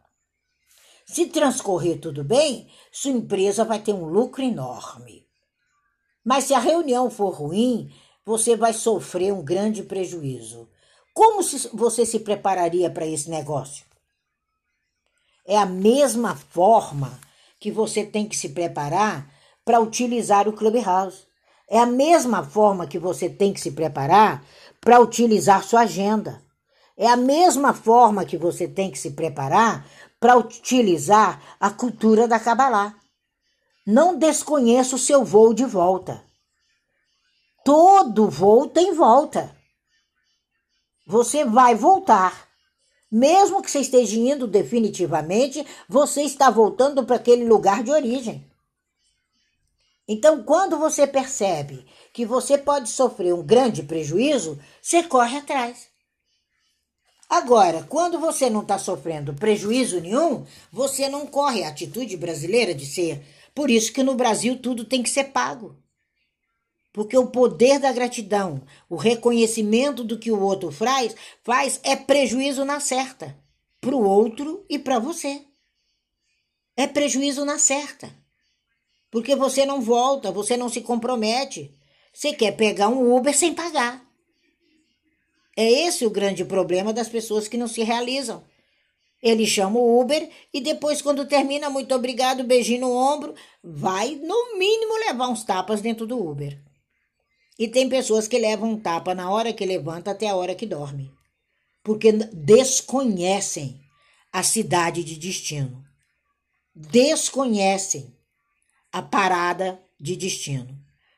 Se 1.06 1.28
transcorrer 1.28 2.02
tudo 2.02 2.24
bem, 2.24 2.70
sua 2.92 3.12
empresa 3.12 3.64
vai 3.64 3.80
ter 3.80 3.94
um 3.94 4.06
lucro 4.06 4.44
enorme. 4.44 5.26
Mas 6.26 6.44
se 6.44 6.54
a 6.54 6.60
reunião 6.60 7.10
for 7.10 7.30
ruim, 7.30 7.90
você 8.26 8.58
vai 8.58 8.74
sofrer 8.74 9.32
um 9.32 9.42
grande 9.42 9.84
prejuízo. 9.84 10.70
Como 11.14 11.42
você 11.74 12.06
se 12.06 12.20
prepararia 12.20 12.90
para 12.90 13.08
esse 13.08 13.30
negócio? 13.30 13.86
É 15.46 15.58
a 15.58 15.66
mesma 15.66 16.36
forma 16.36 17.18
que 17.58 17.72
você 17.72 18.06
tem 18.06 18.28
que 18.28 18.36
se 18.36 18.50
preparar 18.50 19.34
para 19.64 19.80
utilizar 19.80 20.48
o 20.48 20.54
Clubhouse. 20.54 21.27
É 21.70 21.80
a 21.80 21.86
mesma 21.86 22.44
forma 22.44 22.88
que 22.88 22.98
você 22.98 23.30
tem 23.30 23.54
que 23.54 23.60
se 23.60 23.72
preparar 23.72 24.44
para 24.80 25.00
utilizar 25.00 25.64
sua 25.64 25.82
agenda. 25.82 26.42
É 26.96 27.08
a 27.08 27.18
mesma 27.18 27.74
forma 27.74 28.26
que 28.26 28.38
você 28.38 28.68
tem 28.68 28.90
que 28.90 28.98
se 28.98 29.12
preparar 29.12 29.86
para 30.20 30.38
utilizar 30.38 31.42
a 31.60 31.70
cultura 31.70 32.28
da 32.28 32.40
Kabbalah. 32.40 32.96
Não 33.86 34.18
desconheça 34.18 34.96
o 34.96 35.00
seu 35.00 35.24
voo 35.24 35.54
de 35.54 35.66
volta. 35.66 36.24
Todo 37.64 38.30
voo 38.30 38.68
tem 38.68 38.94
volta. 38.94 39.56
Você 41.06 41.46
vai 41.46 41.76
voltar. 41.76 42.48
Mesmo 43.12 43.62
que 43.62 43.70
você 43.70 43.80
esteja 43.80 44.18
indo 44.18 44.48
definitivamente, 44.48 45.66
você 45.88 46.24
está 46.24 46.50
voltando 46.50 47.06
para 47.06 47.16
aquele 47.18 47.46
lugar 47.46 47.84
de 47.84 47.92
origem. 47.92 48.46
Então, 50.08 50.42
quando 50.44 50.78
você 50.78 51.06
percebe 51.06 51.86
que 52.14 52.26
você 52.26 52.58
pode 52.58 52.90
sofrer 52.90 53.34
um 53.34 53.44
grande 53.44 53.84
prejuízo, 53.84 54.58
você 54.82 55.04
corre 55.04 55.38
atrás. 55.38 55.90
Agora, 57.30 57.84
quando 57.84 58.18
você 58.18 58.50
não 58.50 58.62
está 58.62 58.80
sofrendo 58.80 59.34
prejuízo 59.34 60.00
nenhum, 60.00 60.46
você 60.72 61.10
não 61.10 61.28
corre 61.28 61.64
a 61.64 61.68
atitude 61.68 62.16
brasileira 62.16 62.74
de 62.74 62.86
ser. 62.86 63.22
Por 63.54 63.70
isso 63.70 63.92
que 63.92 64.02
no 64.02 64.16
Brasil 64.16 64.58
tudo 64.62 64.86
tem 64.86 65.04
que 65.04 65.10
ser 65.10 65.26
pago. 65.26 65.76
Porque 66.94 67.18
o 67.18 67.28
poder 67.28 67.80
da 67.80 67.92
gratidão, 67.92 68.64
o 68.90 68.96
reconhecimento 68.96 70.06
do 70.06 70.18
que 70.18 70.32
o 70.32 70.40
outro 70.40 70.72
faz, 70.72 71.14
faz 71.44 71.82
é 71.84 71.98
prejuízo 71.98 72.64
na 72.64 72.80
certa, 72.80 73.38
para 73.82 73.96
o 73.96 74.04
outro 74.04 74.66
e 74.70 74.80
para 74.80 74.98
você. 74.98 75.42
É 76.78 76.88
prejuízo 76.88 77.44
na 77.44 77.60
certa. 77.60 78.10
Porque 79.10 79.36
você 79.36 79.66
não 79.66 79.82
volta, 79.82 80.32
você 80.32 80.58
não 80.58 80.70
se 80.70 80.82
compromete. 80.82 81.74
Você 82.14 82.34
quer 82.34 82.54
pegar 82.54 82.90
um 82.90 83.16
Uber 83.16 83.36
sem 83.36 83.54
pagar. 83.54 84.06
É 85.56 85.70
esse 85.70 86.06
o 86.06 86.10
grande 86.10 86.46
problema 86.46 86.94
das 86.94 87.10
pessoas 87.10 87.48
que 87.48 87.58
não 87.58 87.68
se 87.68 87.84
realizam. 87.84 88.44
Ele 89.22 89.46
chama 89.48 89.80
o 89.80 90.00
Uber 90.00 90.30
e 90.54 90.62
depois, 90.62 91.02
quando 91.02 91.26
termina, 91.26 91.70
muito 91.70 91.96
obrigado, 91.96 92.44
beijinho 92.44 92.82
no 92.82 92.92
ombro, 92.92 93.34
vai 93.64 94.16
no 94.16 94.58
mínimo 94.58 94.94
levar 95.00 95.30
uns 95.30 95.44
tapas 95.44 95.82
dentro 95.82 96.06
do 96.06 96.24
Uber. 96.24 96.62
E 97.58 97.68
tem 97.68 97.90
pessoas 97.90 98.28
que 98.28 98.38
levam 98.38 98.72
um 98.72 98.80
tapa 98.80 99.16
na 99.16 99.32
hora 99.32 99.52
que 99.52 99.66
levanta 99.66 100.12
até 100.12 100.28
a 100.28 100.36
hora 100.36 100.54
que 100.54 100.68
dorme, 100.68 101.12
porque 101.84 102.12
desconhecem 102.12 103.80
a 104.32 104.44
cidade 104.44 105.04
de 105.04 105.16
destino, 105.18 105.84
desconhecem 106.76 108.17
a 108.98 109.02
parada 109.02 109.80
de 110.00 110.16
destino, 110.16 110.76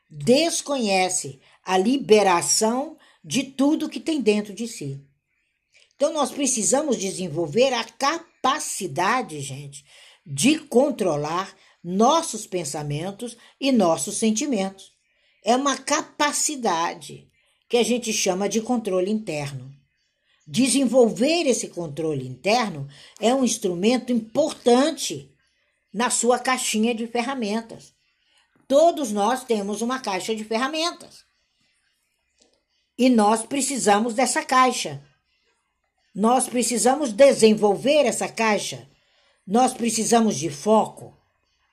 desconhece 0.10 1.40
a 1.64 1.78
liberação 1.78 2.98
de 3.24 3.44
tudo 3.44 3.88
que 3.88 4.02
tem 4.02 4.20
dentro 4.20 4.54
de 4.54 4.68
si. 4.68 5.02
Então, 5.96 6.12
nós 6.12 6.30
precisamos 6.30 6.98
desenvolver 6.98 7.74
a 7.74 7.86
capacidade, 7.86 9.40
gente, 9.40 9.86
de 10.26 10.60
controlar 10.60 11.56
nossos 11.82 12.46
pensamentos 12.46 13.38
e 13.62 13.72
nossos 13.72 14.18
sentimentos. 14.18 14.92
É 15.44 15.56
uma 15.56 15.78
capacidade 15.78 17.30
que 17.70 17.78
a 17.78 17.84
gente 17.84 18.12
chama 18.12 18.50
de 18.50 18.60
controle 18.60 19.10
interno. 19.10 19.74
Desenvolver 20.46 21.48
esse 21.48 21.70
controle 21.70 22.28
interno 22.28 22.90
é 23.22 23.34
um 23.34 23.46
instrumento 23.46 24.12
importante 24.12 25.29
na 25.94 26.10
sua 26.10 26.40
caixinha 26.40 26.94
de 26.94 27.08
ferramentas. 27.08 27.94
Todos 28.68 29.12
nós 29.12 29.44
temos 29.44 29.82
uma 29.82 30.00
caixa 30.00 30.36
de 30.36 30.44
ferramentas. 30.44 31.24
E 32.98 33.10
nós 33.10 33.44
precisamos 33.44 34.14
dessa 34.14 34.44
caixa. 34.44 35.02
Nós 36.14 36.48
precisamos 36.48 37.14
desenvolver 37.14 38.06
essa 38.06 38.28
caixa. 38.28 38.88
Nós 39.48 39.74
precisamos 39.74 40.38
de 40.38 40.50
foco. 40.50 41.18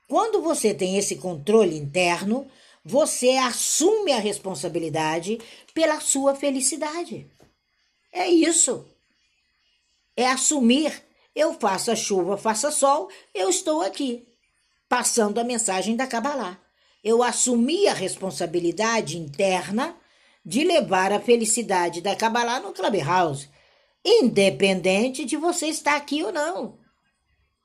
Quando 0.09 0.41
você 0.41 0.73
tem 0.73 0.97
esse 0.97 1.17
controle 1.17 1.77
interno, 1.77 2.49
você 2.85 3.31
assume 3.33 4.13
a 4.13 4.21
responsabilidade 4.21 5.39
pela 5.75 6.01
sua 6.01 6.35
felicidade. 6.35 7.29
É 8.13 8.29
isso. 8.29 8.89
É 10.17 10.29
assumir. 10.29 11.06
Eu 11.37 11.53
faça 11.53 11.95
chuva, 11.95 12.39
faça 12.39 12.71
sol, 12.71 13.11
eu 13.35 13.51
estou 13.51 13.83
aqui, 13.83 14.27
passando 14.89 15.39
a 15.39 15.45
mensagem 15.45 15.95
da 15.95 16.07
Kabbalah. 16.07 16.59
Eu 17.05 17.23
assumi 17.23 17.87
a 17.87 17.93
responsabilidade 17.93 19.19
interna 19.19 19.95
de 20.43 20.65
levar 20.65 21.13
a 21.13 21.21
felicidade 21.21 22.01
da 22.01 22.17
Kabbalah 22.17 22.61
no 22.61 22.73
Clubhouse, 22.73 23.51
independente 24.03 25.27
de 25.27 25.37
você 25.37 25.67
estar 25.67 25.97
aqui 25.97 26.25
ou 26.25 26.33
não. 26.33 26.79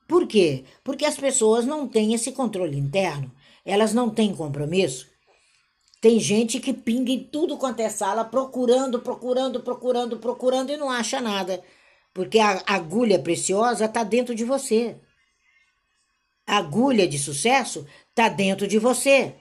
Por 0.05 0.27
quê? 0.27 0.65
Porque 0.83 1.05
as 1.05 1.15
pessoas 1.15 1.65
não 1.65 1.87
têm 1.87 2.13
esse 2.13 2.33
controle 2.33 2.77
interno, 2.77 3.31
elas 3.63 3.93
não 3.93 4.09
têm 4.09 4.35
compromisso. 4.35 5.07
Tem 6.01 6.19
gente 6.19 6.59
que 6.59 6.73
pinga 6.73 7.13
em 7.13 7.23
tudo 7.23 7.55
quanto 7.55 7.79
é 7.79 7.87
sala, 7.87 8.25
procurando, 8.25 8.99
procurando, 8.99 9.61
procurando, 9.61 10.17
procurando 10.17 10.71
e 10.71 10.77
não 10.77 10.89
acha 10.89 11.21
nada. 11.21 11.63
Porque 12.13 12.39
a 12.39 12.61
agulha 12.67 13.19
preciosa 13.19 13.85
está 13.85 14.03
dentro 14.03 14.35
de 14.35 14.43
você. 14.43 14.97
A 16.45 16.57
agulha 16.57 17.07
de 17.07 17.17
sucesso 17.17 17.85
está 18.09 18.27
dentro 18.27 18.67
de 18.67 18.77
você. 18.77 19.35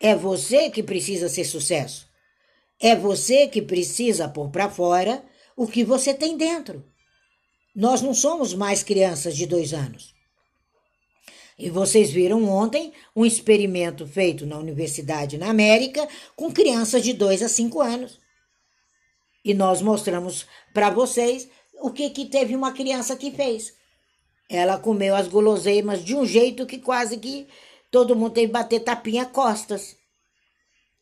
É 0.00 0.14
você 0.14 0.70
que 0.70 0.82
precisa 0.82 1.28
ser 1.28 1.44
sucesso. 1.44 2.08
É 2.80 2.94
você 2.94 3.48
que 3.48 3.62
precisa 3.62 4.28
pôr 4.28 4.50
para 4.50 4.68
fora 4.68 5.24
o 5.56 5.66
que 5.66 5.84
você 5.84 6.12
tem 6.12 6.36
dentro. 6.36 6.84
Nós 7.74 8.02
não 8.02 8.14
somos 8.14 8.54
mais 8.54 8.82
crianças 8.82 9.36
de 9.36 9.46
dois 9.46 9.72
anos. 9.72 10.14
E 11.58 11.70
vocês 11.70 12.10
viram 12.10 12.44
ontem 12.48 12.92
um 13.14 13.24
experimento 13.24 14.06
feito 14.06 14.44
na 14.44 14.58
universidade 14.58 15.38
na 15.38 15.50
América 15.50 16.06
com 16.34 16.52
crianças 16.52 17.02
de 17.02 17.12
dois 17.12 17.42
a 17.42 17.48
cinco 17.48 17.80
anos. 17.80 18.20
E 19.44 19.54
nós 19.54 19.80
mostramos 19.80 20.46
para 20.72 20.90
vocês 20.90 21.48
o 21.80 21.90
que, 21.90 22.10
que 22.10 22.26
teve 22.26 22.54
uma 22.54 22.72
criança 22.72 23.16
que 23.16 23.30
fez. 23.30 23.74
Ela 24.48 24.78
comeu 24.78 25.14
as 25.14 25.28
guloseimas 25.28 26.04
de 26.04 26.14
um 26.14 26.24
jeito 26.24 26.66
que 26.66 26.78
quase 26.78 27.16
que 27.16 27.46
todo 27.90 28.16
mundo 28.16 28.34
teve 28.34 28.48
que 28.48 28.52
bater 28.52 28.80
tapinha 28.80 29.24
costas. 29.24 29.96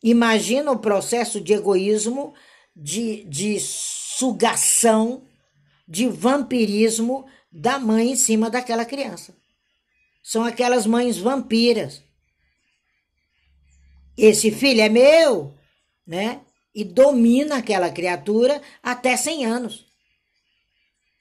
Imagina 0.01 0.71
o 0.71 0.79
processo 0.79 1.39
de 1.39 1.53
egoísmo, 1.53 2.33
de, 2.75 3.23
de 3.25 3.59
sugação, 3.59 5.23
de 5.87 6.07
vampirismo 6.07 7.25
da 7.51 7.77
mãe 7.79 8.11
em 8.11 8.15
cima 8.15 8.49
daquela 8.49 8.85
criança. 8.85 9.35
São 10.23 10.43
aquelas 10.43 10.85
mães 10.85 11.17
vampiras. 11.17 12.01
Esse 14.17 14.51
filho 14.51 14.81
é 14.81 14.89
meu, 14.89 15.53
né? 16.05 16.41
E 16.73 16.83
domina 16.83 17.57
aquela 17.57 17.89
criatura 17.89 18.61
até 18.81 19.15
100 19.15 19.45
anos. 19.45 19.92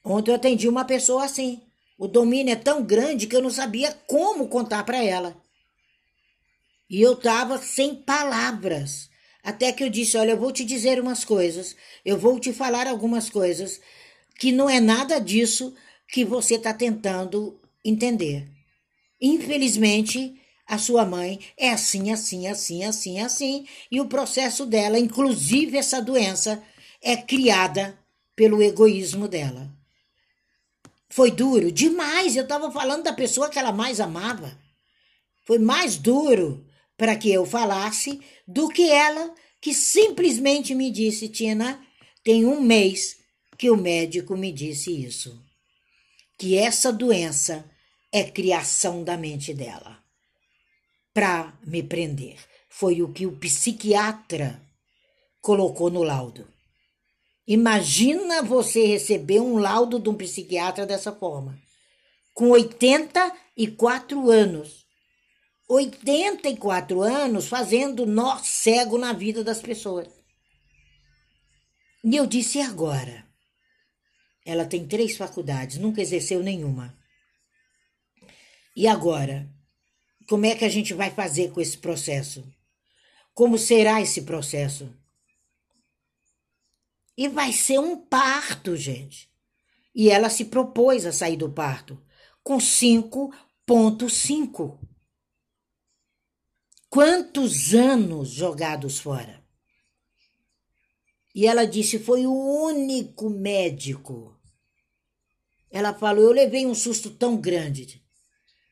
Ontem 0.04 0.30
eu 0.30 0.34
atendi 0.34 0.68
uma 0.68 0.84
pessoa 0.84 1.24
assim. 1.24 1.60
O 1.98 2.08
domínio 2.08 2.52
é 2.52 2.56
tão 2.56 2.82
grande 2.82 3.26
que 3.26 3.36
eu 3.36 3.42
não 3.42 3.50
sabia 3.50 3.92
como 4.06 4.48
contar 4.48 4.84
para 4.84 5.02
ela. 5.02 5.40
E 6.90 7.00
eu 7.00 7.12
estava 7.12 7.58
sem 7.58 7.94
palavras. 7.94 9.08
Até 9.42 9.72
que 9.72 9.82
eu 9.82 9.88
disse: 9.88 10.16
Olha, 10.16 10.32
eu 10.32 10.36
vou 10.36 10.52
te 10.52 10.64
dizer 10.64 11.00
umas 11.00 11.24
coisas, 11.24 11.76
eu 12.04 12.18
vou 12.18 12.38
te 12.38 12.52
falar 12.52 12.86
algumas 12.86 13.30
coisas 13.30 13.80
que 14.38 14.52
não 14.52 14.68
é 14.68 14.80
nada 14.80 15.20
disso 15.20 15.74
que 16.08 16.24
você 16.24 16.56
está 16.56 16.74
tentando 16.74 17.60
entender. 17.84 18.48
Infelizmente, 19.20 20.34
a 20.66 20.78
sua 20.78 21.04
mãe 21.04 21.38
é 21.56 21.70
assim, 21.70 22.10
assim, 22.10 22.46
assim, 22.46 22.84
assim, 22.84 23.20
assim, 23.20 23.66
e 23.90 24.00
o 24.00 24.08
processo 24.08 24.66
dela, 24.66 24.98
inclusive 24.98 25.76
essa 25.76 26.00
doença, 26.00 26.62
é 27.00 27.16
criada 27.16 27.98
pelo 28.34 28.62
egoísmo 28.62 29.28
dela. 29.28 29.70
Foi 31.12 31.30
duro 31.30 31.70
demais. 31.70 32.36
Eu 32.36 32.44
estava 32.44 32.72
falando 32.72 33.02
da 33.02 33.12
pessoa 33.12 33.50
que 33.50 33.58
ela 33.58 33.70
mais 33.70 34.00
amava. 34.00 34.58
Foi 35.44 35.58
mais 35.58 35.98
duro 35.98 36.66
para 36.96 37.14
que 37.16 37.30
eu 37.30 37.44
falasse 37.44 38.18
do 38.48 38.70
que 38.70 38.88
ela, 38.88 39.34
que 39.60 39.74
simplesmente 39.74 40.74
me 40.74 40.90
disse: 40.90 41.28
Tina, 41.28 41.86
tem 42.24 42.46
um 42.46 42.62
mês 42.62 43.18
que 43.58 43.68
o 43.70 43.76
médico 43.76 44.38
me 44.38 44.50
disse 44.50 44.90
isso. 44.90 45.38
Que 46.38 46.56
essa 46.56 46.90
doença 46.90 47.70
é 48.10 48.24
criação 48.24 49.04
da 49.04 49.14
mente 49.14 49.52
dela. 49.52 50.02
Para 51.12 51.52
me 51.66 51.82
prender. 51.82 52.38
Foi 52.70 53.02
o 53.02 53.12
que 53.12 53.26
o 53.26 53.36
psiquiatra 53.36 54.66
colocou 55.42 55.90
no 55.90 56.02
laudo. 56.02 56.51
Imagina 57.46 58.42
você 58.42 58.86
receber 58.86 59.40
um 59.40 59.56
laudo 59.56 59.98
de 59.98 60.08
um 60.08 60.14
psiquiatra 60.14 60.86
dessa 60.86 61.12
forma. 61.12 61.58
Com 62.34 62.50
84 62.50 64.30
anos 64.30 64.82
84 65.74 67.00
anos 67.00 67.48
fazendo 67.48 68.04
nó 68.04 68.38
cego 68.38 68.98
na 68.98 69.12
vida 69.12 69.42
das 69.42 69.60
pessoas. 69.60 70.08
E 72.04 72.16
eu 72.16 72.26
disse: 72.26 72.58
e 72.58 72.62
agora? 72.62 73.26
Ela 74.44 74.64
tem 74.64 74.86
três 74.86 75.16
faculdades, 75.16 75.78
nunca 75.78 76.02
exerceu 76.02 76.42
nenhuma. 76.42 76.96
E 78.76 78.86
agora? 78.86 79.48
Como 80.28 80.46
é 80.46 80.54
que 80.54 80.64
a 80.64 80.68
gente 80.68 80.94
vai 80.94 81.10
fazer 81.10 81.52
com 81.52 81.60
esse 81.60 81.78
processo? 81.78 82.44
Como 83.34 83.56
será 83.56 84.00
esse 84.00 84.22
processo? 84.22 84.92
E 87.22 87.28
vai 87.28 87.52
ser 87.52 87.78
um 87.78 87.96
parto, 87.96 88.76
gente. 88.76 89.30
e 89.94 90.10
ela 90.10 90.28
se 90.28 90.46
propôs 90.46 91.06
a 91.06 91.12
sair 91.12 91.36
do 91.36 91.52
parto 91.52 92.02
com 92.42 92.58
5,5. 92.58 94.80
Quantos 96.90 97.74
anos 97.74 98.30
jogados 98.30 98.98
fora? 98.98 99.40
E 101.32 101.46
ela 101.46 101.64
disse: 101.64 102.00
foi 102.00 102.26
o 102.26 102.34
único 102.34 103.30
médico. 103.30 104.36
Ela 105.70 105.94
falou: 105.94 106.24
eu 106.24 106.32
levei 106.32 106.66
um 106.66 106.74
susto 106.74 107.08
tão 107.08 107.36
grande, 107.36 108.04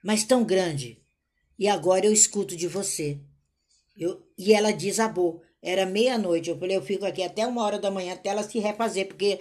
mas 0.02 0.24
tão 0.24 0.42
grande, 0.42 1.00
e 1.56 1.68
agora 1.68 2.04
eu 2.04 2.12
escuto 2.12 2.56
de 2.56 2.66
você. 2.66 3.20
Eu, 3.96 4.28
e 4.36 4.52
ela 4.52 4.72
desabou. 4.72 5.40
Era 5.62 5.86
meia-noite. 5.86 6.50
Eu 6.50 6.58
falei: 6.58 6.76
eu 6.76 6.82
fico 6.82 7.04
aqui 7.04 7.22
até 7.22 7.46
uma 7.46 7.62
hora 7.62 7.78
da 7.78 7.90
manhã 7.90 8.14
até 8.14 8.30
ela 8.30 8.42
se 8.42 8.58
refazer, 8.58 9.06
porque 9.08 9.38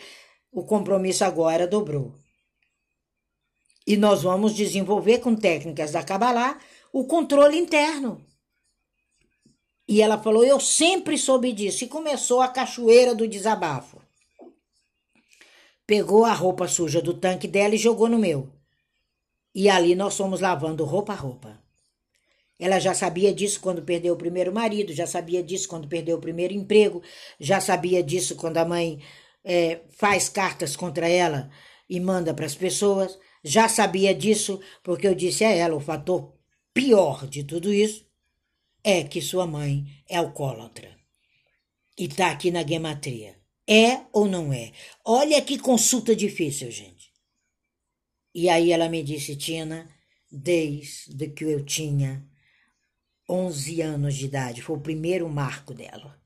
o 0.52 0.64
compromisso 0.64 1.24
agora 1.24 1.68
dobrou. 1.68 2.14
E 3.88 3.98
nós 3.98 4.24
vamos 4.24 4.54
desenvolver 4.54 5.20
com 5.20 5.36
técnicas 5.36 5.92
da 5.92 6.04
Kabbalah 6.04 6.60
o 6.92 7.06
controle 7.06 7.58
interno. 7.58 8.24
E 9.88 10.02
ela 10.02 10.18
falou: 10.18 10.44
Eu 10.44 10.60
sempre 10.60 11.18
soube 11.18 11.52
disso. 11.52 11.84
E 11.84 11.88
começou 11.88 12.42
a 12.42 12.48
cachoeira 12.48 13.16
do 13.16 13.28
desabafo. 13.28 14.00
Pegou 15.88 16.24
a 16.24 16.34
roupa 16.34 16.68
suja 16.68 17.02
do 17.02 17.16
tanque 17.16 17.48
dela 17.48 17.74
e 17.74 17.80
jogou 17.80 18.08
no 18.08 18.20
meu. 18.20 18.48
E 19.56 19.68
ali 19.68 19.96
nós 19.96 20.16
fomos 20.16 20.40
lavando 20.40 20.86
roupa 20.86 21.14
a 21.14 21.16
roupa. 21.16 21.60
Ela 22.60 22.78
já 22.78 22.94
sabia 22.94 23.34
disso 23.34 23.62
quando 23.62 23.82
perdeu 23.82 24.14
o 24.14 24.18
primeiro 24.18 24.54
marido, 24.54 24.92
já 24.92 25.08
sabia 25.08 25.42
disso 25.42 25.70
quando 25.70 25.88
perdeu 25.88 26.18
o 26.18 26.22
primeiro 26.22 26.54
emprego, 26.54 27.02
já 27.40 27.62
sabia 27.62 28.04
disso 28.04 28.36
quando 28.36 28.58
a 28.58 28.66
mãe 28.66 29.02
é, 29.46 29.82
faz 29.92 30.28
cartas 30.28 30.76
contra 30.76 31.08
ela 31.08 31.50
e 31.90 32.00
manda 32.00 32.34
para 32.34 32.46
as 32.46 32.56
pessoas. 32.56 33.18
Já 33.42 33.70
sabia 33.70 34.14
disso 34.14 34.60
porque 34.84 35.08
eu 35.08 35.16
disse 35.16 35.46
a 35.46 35.52
ela: 35.52 35.76
o 35.76 35.80
fator 35.80 36.34
pior 36.74 37.26
de 37.28 37.46
tudo 37.46 37.74
isso 37.74 38.06
é 38.84 39.04
que 39.06 39.22
sua 39.22 39.48
mãe 39.48 39.86
é 40.10 40.18
alcoólatra. 40.18 40.98
E 41.98 42.06
está 42.06 42.30
aqui 42.30 42.52
na 42.52 42.66
gematria. 42.66 43.40
É 43.68 44.02
ou 44.12 44.28
não 44.28 44.52
é? 44.52 44.74
Olha 45.06 45.42
que 45.42 45.60
consulta 45.60 46.16
difícil, 46.16 46.72
gente. 46.72 47.14
E 48.34 48.50
aí 48.50 48.72
ela 48.72 48.90
me 48.90 49.04
disse, 49.04 49.36
Tina, 49.36 49.90
desde 50.32 51.30
que 51.30 51.44
eu 51.44 51.64
tinha 51.64 52.29
11 53.30 53.82
anos 53.82 54.16
de 54.16 54.26
idade, 54.26 54.62
foi 54.62 54.76
o 54.76 54.82
primeiro 54.82 55.30
marco 55.30 55.74
dela. 55.74 56.18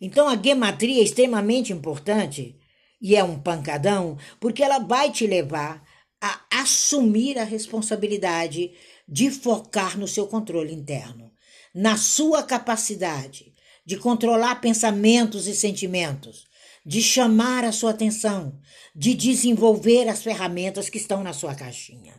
Então 0.00 0.28
a 0.28 0.36
gematria 0.36 1.00
é 1.00 1.04
extremamente 1.04 1.72
importante 1.72 2.56
e 3.00 3.16
é 3.16 3.24
um 3.24 3.40
pancadão, 3.40 4.18
porque 4.38 4.62
ela 4.62 4.78
vai 4.78 5.10
te 5.10 5.26
levar 5.26 5.82
a 6.20 6.40
assumir 6.50 7.38
a 7.38 7.44
responsabilidade 7.44 8.72
de 9.08 9.30
focar 9.30 9.98
no 9.98 10.06
seu 10.06 10.26
controle 10.26 10.72
interno, 10.72 11.32
na 11.74 11.96
sua 11.96 12.42
capacidade 12.42 13.54
de 13.86 13.96
controlar 13.96 14.56
pensamentos 14.56 15.46
e 15.46 15.54
sentimentos, 15.54 16.46
de 16.84 17.02
chamar 17.02 17.64
a 17.64 17.72
sua 17.72 17.90
atenção, 17.90 18.60
de 18.94 19.14
desenvolver 19.14 20.08
as 20.08 20.22
ferramentas 20.22 20.90
que 20.90 20.98
estão 20.98 21.22
na 21.22 21.32
sua 21.32 21.54
caixinha. 21.54 22.14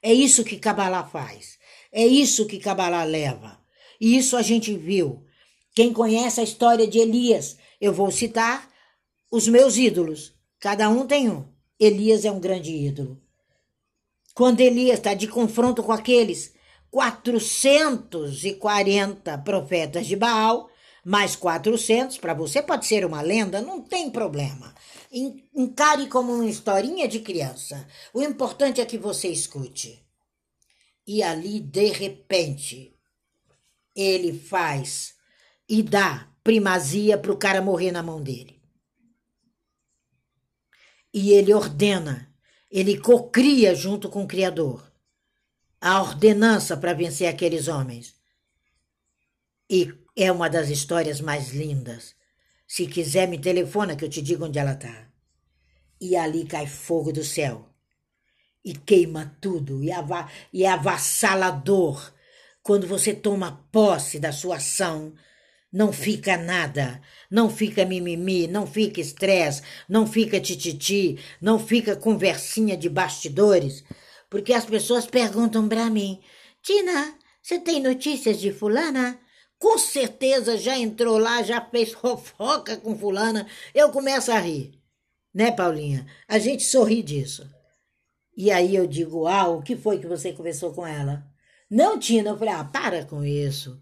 É 0.00 0.12
isso 0.12 0.44
que 0.44 0.56
Kabbalah 0.56 1.04
faz. 1.04 1.57
É 1.92 2.06
isso 2.06 2.46
que 2.46 2.58
Kabbalah 2.58 3.04
leva. 3.04 3.58
E 4.00 4.16
isso 4.16 4.36
a 4.36 4.42
gente 4.42 4.76
viu 4.76 5.24
quem 5.78 5.92
conhece 5.92 6.40
a 6.40 6.42
história 6.42 6.88
de 6.88 6.98
Elias, 6.98 7.56
eu 7.80 7.92
vou 7.92 8.10
citar 8.10 8.68
os 9.30 9.46
meus 9.46 9.76
ídolos. 9.76 10.34
Cada 10.58 10.88
um 10.88 11.06
tem 11.06 11.30
um. 11.30 11.44
Elias 11.78 12.24
é 12.24 12.32
um 12.32 12.40
grande 12.40 12.72
ídolo. 12.72 13.22
Quando 14.34 14.58
Elias 14.58 14.98
está 14.98 15.14
de 15.14 15.28
confronto 15.28 15.84
com 15.84 15.92
aqueles 15.92 16.52
440 16.90 19.38
profetas 19.38 20.08
de 20.08 20.16
Baal, 20.16 20.68
mais 21.04 21.36
400, 21.36 22.18
para 22.18 22.34
você 22.34 22.60
pode 22.60 22.84
ser 22.84 23.04
uma 23.04 23.22
lenda, 23.22 23.60
não 23.60 23.80
tem 23.80 24.10
problema. 24.10 24.74
Encare 25.54 26.08
como 26.08 26.32
uma 26.32 26.46
historinha 26.46 27.06
de 27.06 27.20
criança. 27.20 27.86
O 28.12 28.20
importante 28.20 28.80
é 28.80 28.84
que 28.84 28.98
você 28.98 29.28
escute. 29.28 30.04
E 31.08 31.22
ali, 31.22 31.58
de 31.58 31.86
repente, 31.86 32.94
ele 33.96 34.38
faz 34.38 35.14
e 35.66 35.82
dá 35.82 36.30
primazia 36.44 37.16
para 37.16 37.32
o 37.32 37.36
cara 37.38 37.62
morrer 37.62 37.90
na 37.90 38.02
mão 38.02 38.22
dele. 38.22 38.60
E 41.12 41.30
ele 41.32 41.54
ordena, 41.54 42.30
ele 42.70 43.00
cocria 43.00 43.74
junto 43.74 44.10
com 44.10 44.24
o 44.24 44.28
Criador 44.28 44.92
a 45.80 46.02
ordenança 46.02 46.76
para 46.76 46.92
vencer 46.92 47.26
aqueles 47.26 47.68
homens. 47.68 48.14
E 49.70 49.90
é 50.14 50.30
uma 50.30 50.50
das 50.50 50.68
histórias 50.68 51.22
mais 51.22 51.54
lindas. 51.54 52.14
Se 52.66 52.86
quiser, 52.86 53.26
me 53.26 53.40
telefona 53.40 53.96
que 53.96 54.04
eu 54.04 54.10
te 54.10 54.20
digo 54.20 54.44
onde 54.44 54.58
ela 54.58 54.72
está. 54.72 55.10
E 55.98 56.14
ali 56.14 56.44
cai 56.44 56.66
fogo 56.66 57.10
do 57.10 57.24
céu. 57.24 57.67
E 58.68 58.74
queima 58.74 59.36
tudo. 59.40 59.82
E, 59.82 59.90
é 60.62 60.68
avassalador 60.68 62.12
quando 62.62 62.86
você 62.86 63.14
toma 63.14 63.66
posse 63.72 64.18
da 64.18 64.30
sua 64.30 64.56
ação 64.56 65.14
não 65.72 65.92
fica 65.92 66.36
nada, 66.36 67.00
não 67.30 67.50
fica 67.50 67.84
mimimi, 67.84 68.46
não 68.46 68.66
fica 68.66 69.00
estresse, 69.00 69.62
não 69.88 70.06
fica 70.06 70.40
tititi, 70.40 71.18
não 71.40 71.58
fica 71.58 71.94
conversinha 71.94 72.76
de 72.76 72.88
bastidores, 72.88 73.84
porque 74.30 74.54
as 74.54 74.64
pessoas 74.64 75.06
perguntam 75.06 75.68
para 75.68 75.90
mim: 75.90 76.20
Tina, 76.62 77.14
você 77.42 77.58
tem 77.58 77.82
notícias 77.82 78.40
de 78.40 78.52
Fulana? 78.52 79.18
Com 79.58 79.76
certeza 79.76 80.56
já 80.56 80.78
entrou 80.78 81.18
lá, 81.18 81.42
já 81.42 81.60
fez 81.60 81.92
fofoca 81.92 82.76
com 82.76 82.96
Fulana. 82.98 83.46
Eu 83.74 83.90
começo 83.90 84.30
a 84.30 84.38
rir, 84.38 84.78
né, 85.34 85.50
Paulinha? 85.50 86.06
A 86.26 86.38
gente 86.38 86.64
sorri 86.64 87.02
disso. 87.02 87.48
E 88.38 88.52
aí 88.52 88.76
eu 88.76 88.86
digo: 88.86 89.26
Ah, 89.26 89.48
o 89.48 89.60
que 89.60 89.74
foi 89.76 89.98
que 89.98 90.06
você 90.06 90.32
conversou 90.32 90.72
com 90.72 90.86
ela? 90.86 91.26
Não, 91.68 91.98
Tina, 91.98 92.30
eu 92.30 92.38
falei: 92.38 92.54
Ah, 92.54 92.62
para 92.62 93.04
com 93.04 93.24
isso. 93.24 93.80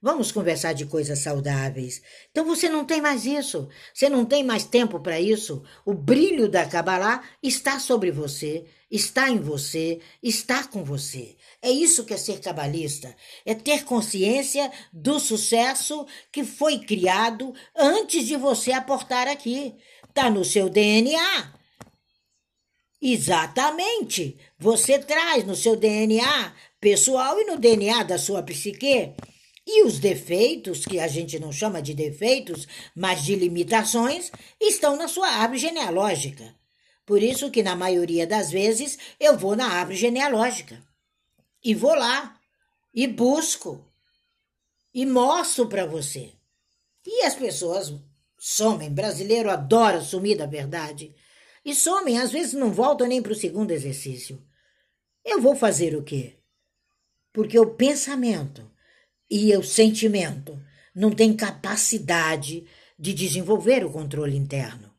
Vamos 0.00 0.32
conversar 0.32 0.72
de 0.72 0.86
coisas 0.86 1.18
saudáveis. 1.18 2.00
Então 2.30 2.44
você 2.46 2.70
não 2.70 2.86
tem 2.86 3.02
mais 3.02 3.26
isso. 3.26 3.68
Você 3.92 4.08
não 4.08 4.24
tem 4.24 4.42
mais 4.42 4.64
tempo 4.64 4.98
para 5.00 5.20
isso. 5.20 5.62
O 5.84 5.92
brilho 5.92 6.48
da 6.48 6.64
Kabbalah 6.64 7.22
está 7.42 7.78
sobre 7.78 8.10
você, 8.10 8.64
está 8.90 9.28
em 9.28 9.40
você, 9.40 10.00
está 10.22 10.64
com 10.64 10.82
você. 10.82 11.36
É 11.60 11.70
isso 11.70 12.04
que 12.04 12.14
é 12.14 12.16
ser 12.16 12.40
cabalista. 12.40 13.14
É 13.44 13.54
ter 13.54 13.84
consciência 13.84 14.70
do 14.90 15.20
sucesso 15.20 16.06
que 16.32 16.44
foi 16.44 16.78
criado 16.78 17.52
antes 17.76 18.26
de 18.26 18.36
você 18.36 18.72
aportar 18.72 19.28
aqui. 19.28 19.74
Está 20.08 20.30
no 20.30 20.44
seu 20.46 20.70
DNA. 20.70 21.57
Exatamente. 23.00 24.36
Você 24.58 24.98
traz 24.98 25.44
no 25.44 25.54
seu 25.54 25.76
DNA 25.76 26.54
pessoal 26.80 27.40
e 27.40 27.44
no 27.44 27.58
DNA 27.58 28.02
da 28.02 28.18
sua 28.18 28.42
psique 28.42 29.14
e 29.70 29.84
os 29.84 29.98
defeitos, 29.98 30.86
que 30.86 30.98
a 30.98 31.06
gente 31.06 31.38
não 31.38 31.52
chama 31.52 31.82
de 31.82 31.92
defeitos, 31.92 32.66
mas 32.96 33.22
de 33.22 33.34
limitações, 33.34 34.32
estão 34.58 34.96
na 34.96 35.06
sua 35.06 35.28
árvore 35.28 35.58
genealógica. 35.58 36.54
Por 37.04 37.22
isso 37.22 37.50
que 37.50 37.62
na 37.62 37.76
maioria 37.76 38.26
das 38.26 38.50
vezes 38.50 38.98
eu 39.20 39.36
vou 39.36 39.54
na 39.54 39.66
árvore 39.66 39.98
genealógica. 39.98 40.82
E 41.62 41.74
vou 41.74 41.94
lá 41.94 42.38
e 42.94 43.06
busco 43.06 43.84
e 44.94 45.04
mostro 45.04 45.68
para 45.68 45.84
você. 45.84 46.32
E 47.06 47.24
as 47.24 47.34
pessoas 47.34 47.92
somem, 48.38 48.90
brasileiro 48.90 49.50
adora 49.50 50.00
sumir 50.00 50.38
da 50.38 50.46
verdade. 50.46 51.14
E 51.68 51.74
somem, 51.74 52.16
às 52.16 52.32
vezes 52.32 52.54
não 52.54 52.72
voltam 52.72 53.06
nem 53.06 53.20
para 53.20 53.32
o 53.32 53.34
segundo 53.36 53.72
exercício. 53.72 54.42
Eu 55.22 55.38
vou 55.38 55.54
fazer 55.54 55.94
o 55.94 56.02
quê? 56.02 56.38
Porque 57.30 57.58
o 57.58 57.74
pensamento 57.74 58.66
e 59.30 59.54
o 59.54 59.62
sentimento 59.62 60.58
não 60.94 61.10
tem 61.10 61.36
capacidade 61.36 62.66
de 62.98 63.12
desenvolver 63.12 63.84
o 63.84 63.92
controle 63.92 64.34
interno. 64.34 64.90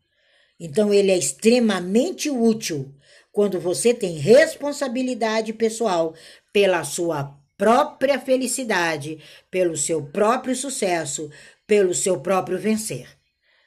Então, 0.59 0.93
ele 0.93 1.09
é 1.09 1.17
extremamente 1.17 2.29
útil 2.29 2.93
quando 3.31 3.59
você 3.59 3.91
tem 3.91 4.19
responsabilidade 4.19 5.51
pessoal 5.53 6.13
pela 6.53 6.83
sua 6.83 7.35
própria 7.57 8.19
felicidade, 8.19 9.19
pelo 9.49 9.75
seu 9.75 10.05
próprio 10.05 10.55
sucesso, 10.55 11.31
pelo 11.65 11.95
seu 11.95 12.21
próprio 12.21 12.59
vencer. 12.59 13.07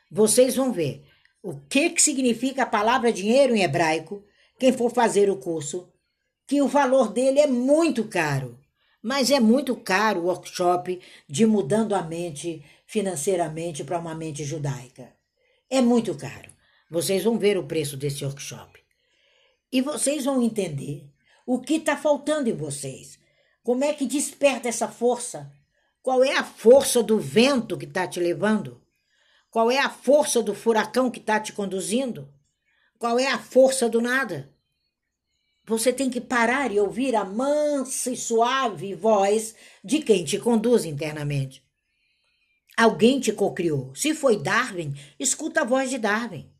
Vocês 0.08 0.54
vão 0.54 0.72
ver 0.72 1.02
o 1.42 1.58
que, 1.68 1.90
que 1.90 2.00
significa 2.00 2.62
a 2.62 2.66
palavra 2.66 3.12
dinheiro 3.12 3.54
em 3.54 3.62
hebraico, 3.62 4.24
quem 4.58 4.72
for 4.72 4.92
fazer 4.92 5.28
o 5.28 5.36
curso, 5.36 5.92
que 6.46 6.62
o 6.62 6.68
valor 6.68 7.12
dele 7.12 7.40
é 7.40 7.46
muito 7.46 8.04
caro. 8.04 8.58
Mas 9.02 9.30
é 9.32 9.40
muito 9.40 9.74
caro 9.74 10.20
o 10.20 10.26
workshop 10.26 11.00
de 11.28 11.44
mudando 11.44 11.94
a 11.94 12.02
mente 12.02 12.64
financeiramente 12.86 13.82
para 13.82 13.98
uma 13.98 14.14
mente 14.14 14.44
judaica. 14.44 15.12
É 15.68 15.80
muito 15.80 16.14
caro. 16.14 16.52
Vocês 16.88 17.24
vão 17.24 17.36
ver 17.36 17.58
o 17.58 17.66
preço 17.66 17.96
desse 17.96 18.24
workshop. 18.24 18.78
E 19.72 19.80
vocês 19.80 20.26
vão 20.26 20.42
entender 20.42 21.10
o 21.46 21.58
que 21.58 21.74
está 21.74 21.96
faltando 21.96 22.48
em 22.48 22.54
vocês. 22.54 23.18
Como 23.64 23.82
é 23.82 23.92
que 23.92 24.06
desperta 24.06 24.68
essa 24.68 24.86
força? 24.86 25.50
Qual 26.02 26.22
é 26.22 26.36
a 26.36 26.44
força 26.44 27.02
do 27.02 27.18
vento 27.18 27.78
que 27.78 27.86
está 27.86 28.06
te 28.06 28.20
levando? 28.20 28.81
Qual 29.52 29.70
é 29.70 29.78
a 29.78 29.90
força 29.90 30.42
do 30.42 30.54
furacão 30.54 31.10
que 31.10 31.20
está 31.20 31.38
te 31.38 31.52
conduzindo? 31.52 32.26
Qual 32.98 33.18
é 33.18 33.26
a 33.26 33.38
força 33.38 33.86
do 33.86 34.00
nada? 34.00 34.50
Você 35.66 35.92
tem 35.92 36.08
que 36.08 36.22
parar 36.22 36.72
e 36.72 36.80
ouvir 36.80 37.14
a 37.14 37.22
mansa 37.22 38.10
e 38.10 38.16
suave 38.16 38.94
voz 38.94 39.54
de 39.84 40.00
quem 40.00 40.24
te 40.24 40.38
conduz 40.38 40.86
internamente. 40.86 41.62
Alguém 42.74 43.20
te 43.20 43.30
cocriou. 43.30 43.94
Se 43.94 44.14
foi 44.14 44.42
Darwin, 44.42 44.94
escuta 45.20 45.60
a 45.60 45.64
voz 45.64 45.90
de 45.90 45.98
Darwin. 45.98 46.50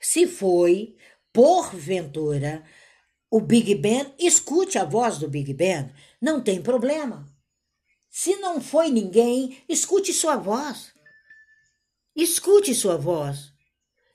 Se 0.00 0.26
foi 0.26 0.96
porventura, 1.30 2.64
o 3.30 3.40
Big 3.40 3.74
Ben, 3.74 4.10
escute 4.18 4.78
a 4.78 4.86
voz 4.86 5.18
do 5.18 5.28
Big 5.28 5.52
Ben, 5.52 5.92
não 6.18 6.42
tem 6.42 6.62
problema. 6.62 7.28
Se 8.08 8.36
não 8.36 8.58
foi 8.58 8.88
ninguém, 8.88 9.62
escute 9.68 10.10
sua 10.10 10.36
voz. 10.36 10.93
Escute 12.14 12.74
sua 12.74 12.96
voz. 12.96 13.52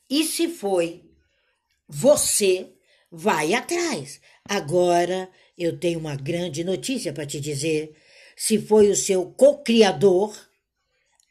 E 0.09 0.23
se 0.23 0.47
foi, 0.47 1.03
você 1.87 2.71
vai 3.11 3.53
atrás. 3.53 4.19
Agora 4.45 5.29
eu 5.57 5.77
tenho 5.77 5.99
uma 5.99 6.15
grande 6.15 6.63
notícia 6.63 7.11
para 7.11 7.25
te 7.25 7.39
dizer. 7.39 7.95
Se 8.35 8.57
foi 8.57 8.89
o 8.89 8.95
seu 8.95 9.25
co-criador, 9.31 10.35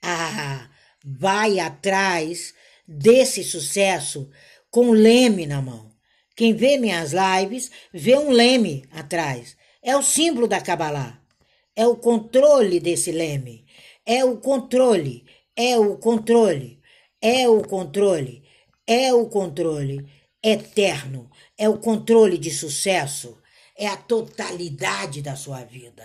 ah, 0.02 0.68
vai 1.04 1.58
atrás 1.58 2.54
desse 2.86 3.42
sucesso 3.42 4.30
com 4.70 4.90
leme 4.90 5.46
na 5.46 5.62
mão. 5.62 5.90
Quem 6.36 6.54
vê 6.54 6.76
minhas 6.76 7.12
lives 7.12 7.70
vê 7.92 8.16
um 8.16 8.30
leme 8.30 8.84
atrás. 8.92 9.56
É 9.82 9.96
o 9.96 10.02
símbolo 10.02 10.46
da 10.46 10.60
Kabbalah. 10.60 11.20
É 11.74 11.86
o 11.86 11.96
controle 11.96 12.78
desse 12.78 13.10
leme. 13.10 13.64
É 14.04 14.24
o 14.24 14.36
controle. 14.36 15.24
É 15.60 15.76
o 15.76 15.96
controle. 15.98 16.80
É 17.20 17.48
o 17.48 17.60
controle. 17.62 18.44
É 18.86 19.12
o 19.12 19.26
controle 19.26 20.08
eterno. 20.40 21.28
É 21.58 21.68
o 21.68 21.78
controle 21.78 22.38
de 22.38 22.48
sucesso. 22.48 23.36
É 23.76 23.88
a 23.88 23.96
totalidade 23.96 25.20
da 25.20 25.34
sua 25.34 25.64
vida. 25.64 26.04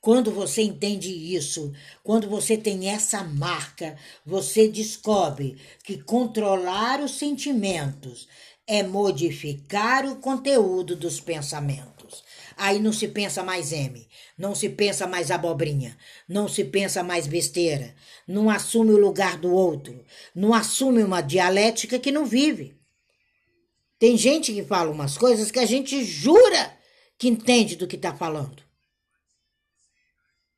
Quando 0.00 0.32
você 0.32 0.62
entende 0.62 1.12
isso, 1.12 1.72
quando 2.02 2.28
você 2.28 2.56
tem 2.56 2.88
essa 2.88 3.22
marca, 3.22 3.96
você 4.26 4.66
descobre 4.66 5.56
que 5.84 6.02
controlar 6.02 7.00
os 7.00 7.12
sentimentos 7.18 8.26
é 8.68 8.82
modificar 8.82 10.04
o 10.04 10.16
conteúdo 10.16 10.94
dos 10.94 11.18
pensamentos. 11.18 12.22
Aí 12.54 12.78
não 12.78 12.92
se 12.92 13.08
pensa 13.08 13.42
mais 13.42 13.72
M, 13.72 14.06
não 14.36 14.54
se 14.54 14.68
pensa 14.68 15.06
mais 15.06 15.30
abobrinha, 15.30 15.96
não 16.28 16.46
se 16.46 16.64
pensa 16.64 17.02
mais 17.02 17.26
besteira, 17.26 17.94
não 18.26 18.50
assume 18.50 18.92
o 18.92 18.98
lugar 18.98 19.38
do 19.38 19.50
outro, 19.50 20.04
não 20.34 20.52
assume 20.52 21.02
uma 21.02 21.22
dialética 21.22 21.98
que 21.98 22.12
não 22.12 22.26
vive. 22.26 22.76
Tem 23.98 24.18
gente 24.18 24.52
que 24.52 24.62
fala 24.62 24.90
umas 24.90 25.16
coisas 25.16 25.50
que 25.50 25.58
a 25.58 25.66
gente 25.66 26.04
jura 26.04 26.76
que 27.16 27.28
entende 27.28 27.74
do 27.74 27.86
que 27.86 27.96
está 27.96 28.14
falando. 28.14 28.62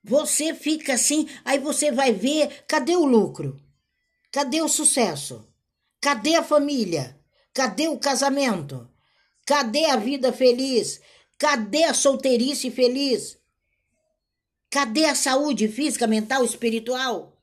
Você 0.02 0.52
fica 0.52 0.94
assim, 0.94 1.28
aí 1.44 1.58
você 1.58 1.92
vai 1.92 2.12
ver, 2.12 2.64
cadê 2.66 2.96
o 2.96 3.04
lucro? 3.04 3.60
Cadê 4.32 4.60
o 4.62 4.68
sucesso? 4.68 5.46
Cadê 6.00 6.34
a 6.34 6.42
família? 6.42 7.19
Cadê 7.52 7.88
o 7.88 7.98
casamento? 7.98 8.88
Cadê 9.44 9.86
a 9.86 9.96
vida 9.96 10.32
feliz? 10.32 11.00
Cadê 11.36 11.84
a 11.84 11.94
solteirice 11.94 12.70
feliz? 12.70 13.38
Cadê 14.70 15.06
a 15.06 15.14
saúde 15.14 15.66
física, 15.66 16.06
mental, 16.06 16.44
espiritual? 16.44 17.36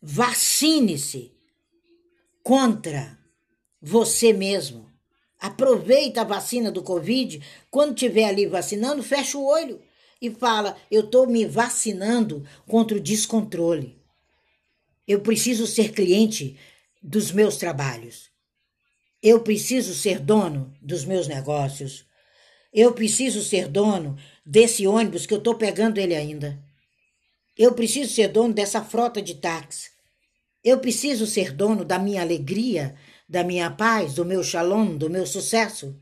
Vacine-se 0.00 1.32
contra 2.42 3.18
você 3.82 4.32
mesmo. 4.32 4.90
Aproveita 5.38 6.22
a 6.22 6.24
vacina 6.24 6.70
do 6.70 6.82
Covid. 6.82 7.42
Quando 7.70 7.94
estiver 7.94 8.24
ali 8.24 8.46
vacinando, 8.46 9.02
fecha 9.02 9.36
o 9.36 9.44
olho 9.44 9.82
e 10.22 10.30
fala: 10.30 10.76
Eu 10.90 11.02
estou 11.02 11.26
me 11.26 11.44
vacinando 11.44 12.46
contra 12.66 12.96
o 12.96 13.00
descontrole. 13.00 14.00
Eu 15.06 15.20
preciso 15.20 15.66
ser 15.66 15.92
cliente 15.92 16.58
dos 17.06 17.30
meus 17.30 17.56
trabalhos. 17.56 18.30
Eu 19.22 19.40
preciso 19.40 19.94
ser 19.94 20.18
dono 20.18 20.74
dos 20.82 21.04
meus 21.04 21.28
negócios. 21.28 22.04
Eu 22.72 22.92
preciso 22.92 23.42
ser 23.42 23.68
dono 23.68 24.18
desse 24.44 24.88
ônibus 24.88 25.24
que 25.24 25.32
eu 25.32 25.38
estou 25.38 25.54
pegando 25.54 25.98
ele 25.98 26.16
ainda. 26.16 26.60
Eu 27.56 27.72
preciso 27.72 28.12
ser 28.12 28.28
dono 28.28 28.52
dessa 28.52 28.82
frota 28.82 29.22
de 29.22 29.36
táxi. 29.36 29.90
Eu 30.64 30.80
preciso 30.80 31.26
ser 31.26 31.52
dono 31.52 31.84
da 31.84 31.96
minha 31.96 32.20
alegria, 32.22 32.96
da 33.28 33.44
minha 33.44 33.70
paz, 33.70 34.14
do 34.14 34.24
meu 34.24 34.42
shalom, 34.42 34.96
do 34.96 35.08
meu 35.08 35.24
sucesso. 35.24 35.96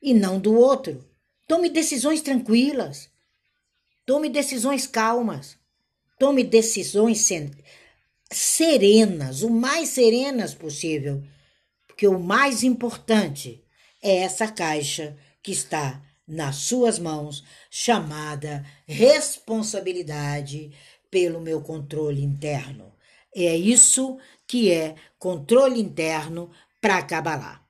E 0.00 0.14
não 0.14 0.38
do 0.38 0.54
outro. 0.54 1.04
Tome 1.48 1.68
decisões 1.68 2.22
tranquilas. 2.22 3.10
Tome 4.06 4.28
decisões 4.28 4.86
calmas. 4.86 5.58
Tome 6.16 6.44
decisões 6.44 7.18
serenas, 8.32 9.42
o 9.42 9.50
mais 9.50 9.90
serenas 9.90 10.54
possível. 10.54 11.22
Porque 11.86 12.06
o 12.06 12.18
mais 12.18 12.62
importante 12.62 13.62
é 14.02 14.18
essa 14.18 14.48
caixa 14.48 15.16
que 15.42 15.52
está 15.52 16.02
nas 16.26 16.56
suas 16.56 16.98
mãos, 16.98 17.44
chamada 17.70 18.64
responsabilidade 18.86 20.72
pelo 21.10 21.40
meu 21.40 21.60
controle 21.60 22.22
interno. 22.22 22.92
É 23.34 23.56
isso 23.56 24.18
que 24.46 24.70
é 24.70 24.94
controle 25.18 25.80
interno 25.80 26.50
para 26.80 27.02
Kabbalah. 27.02 27.61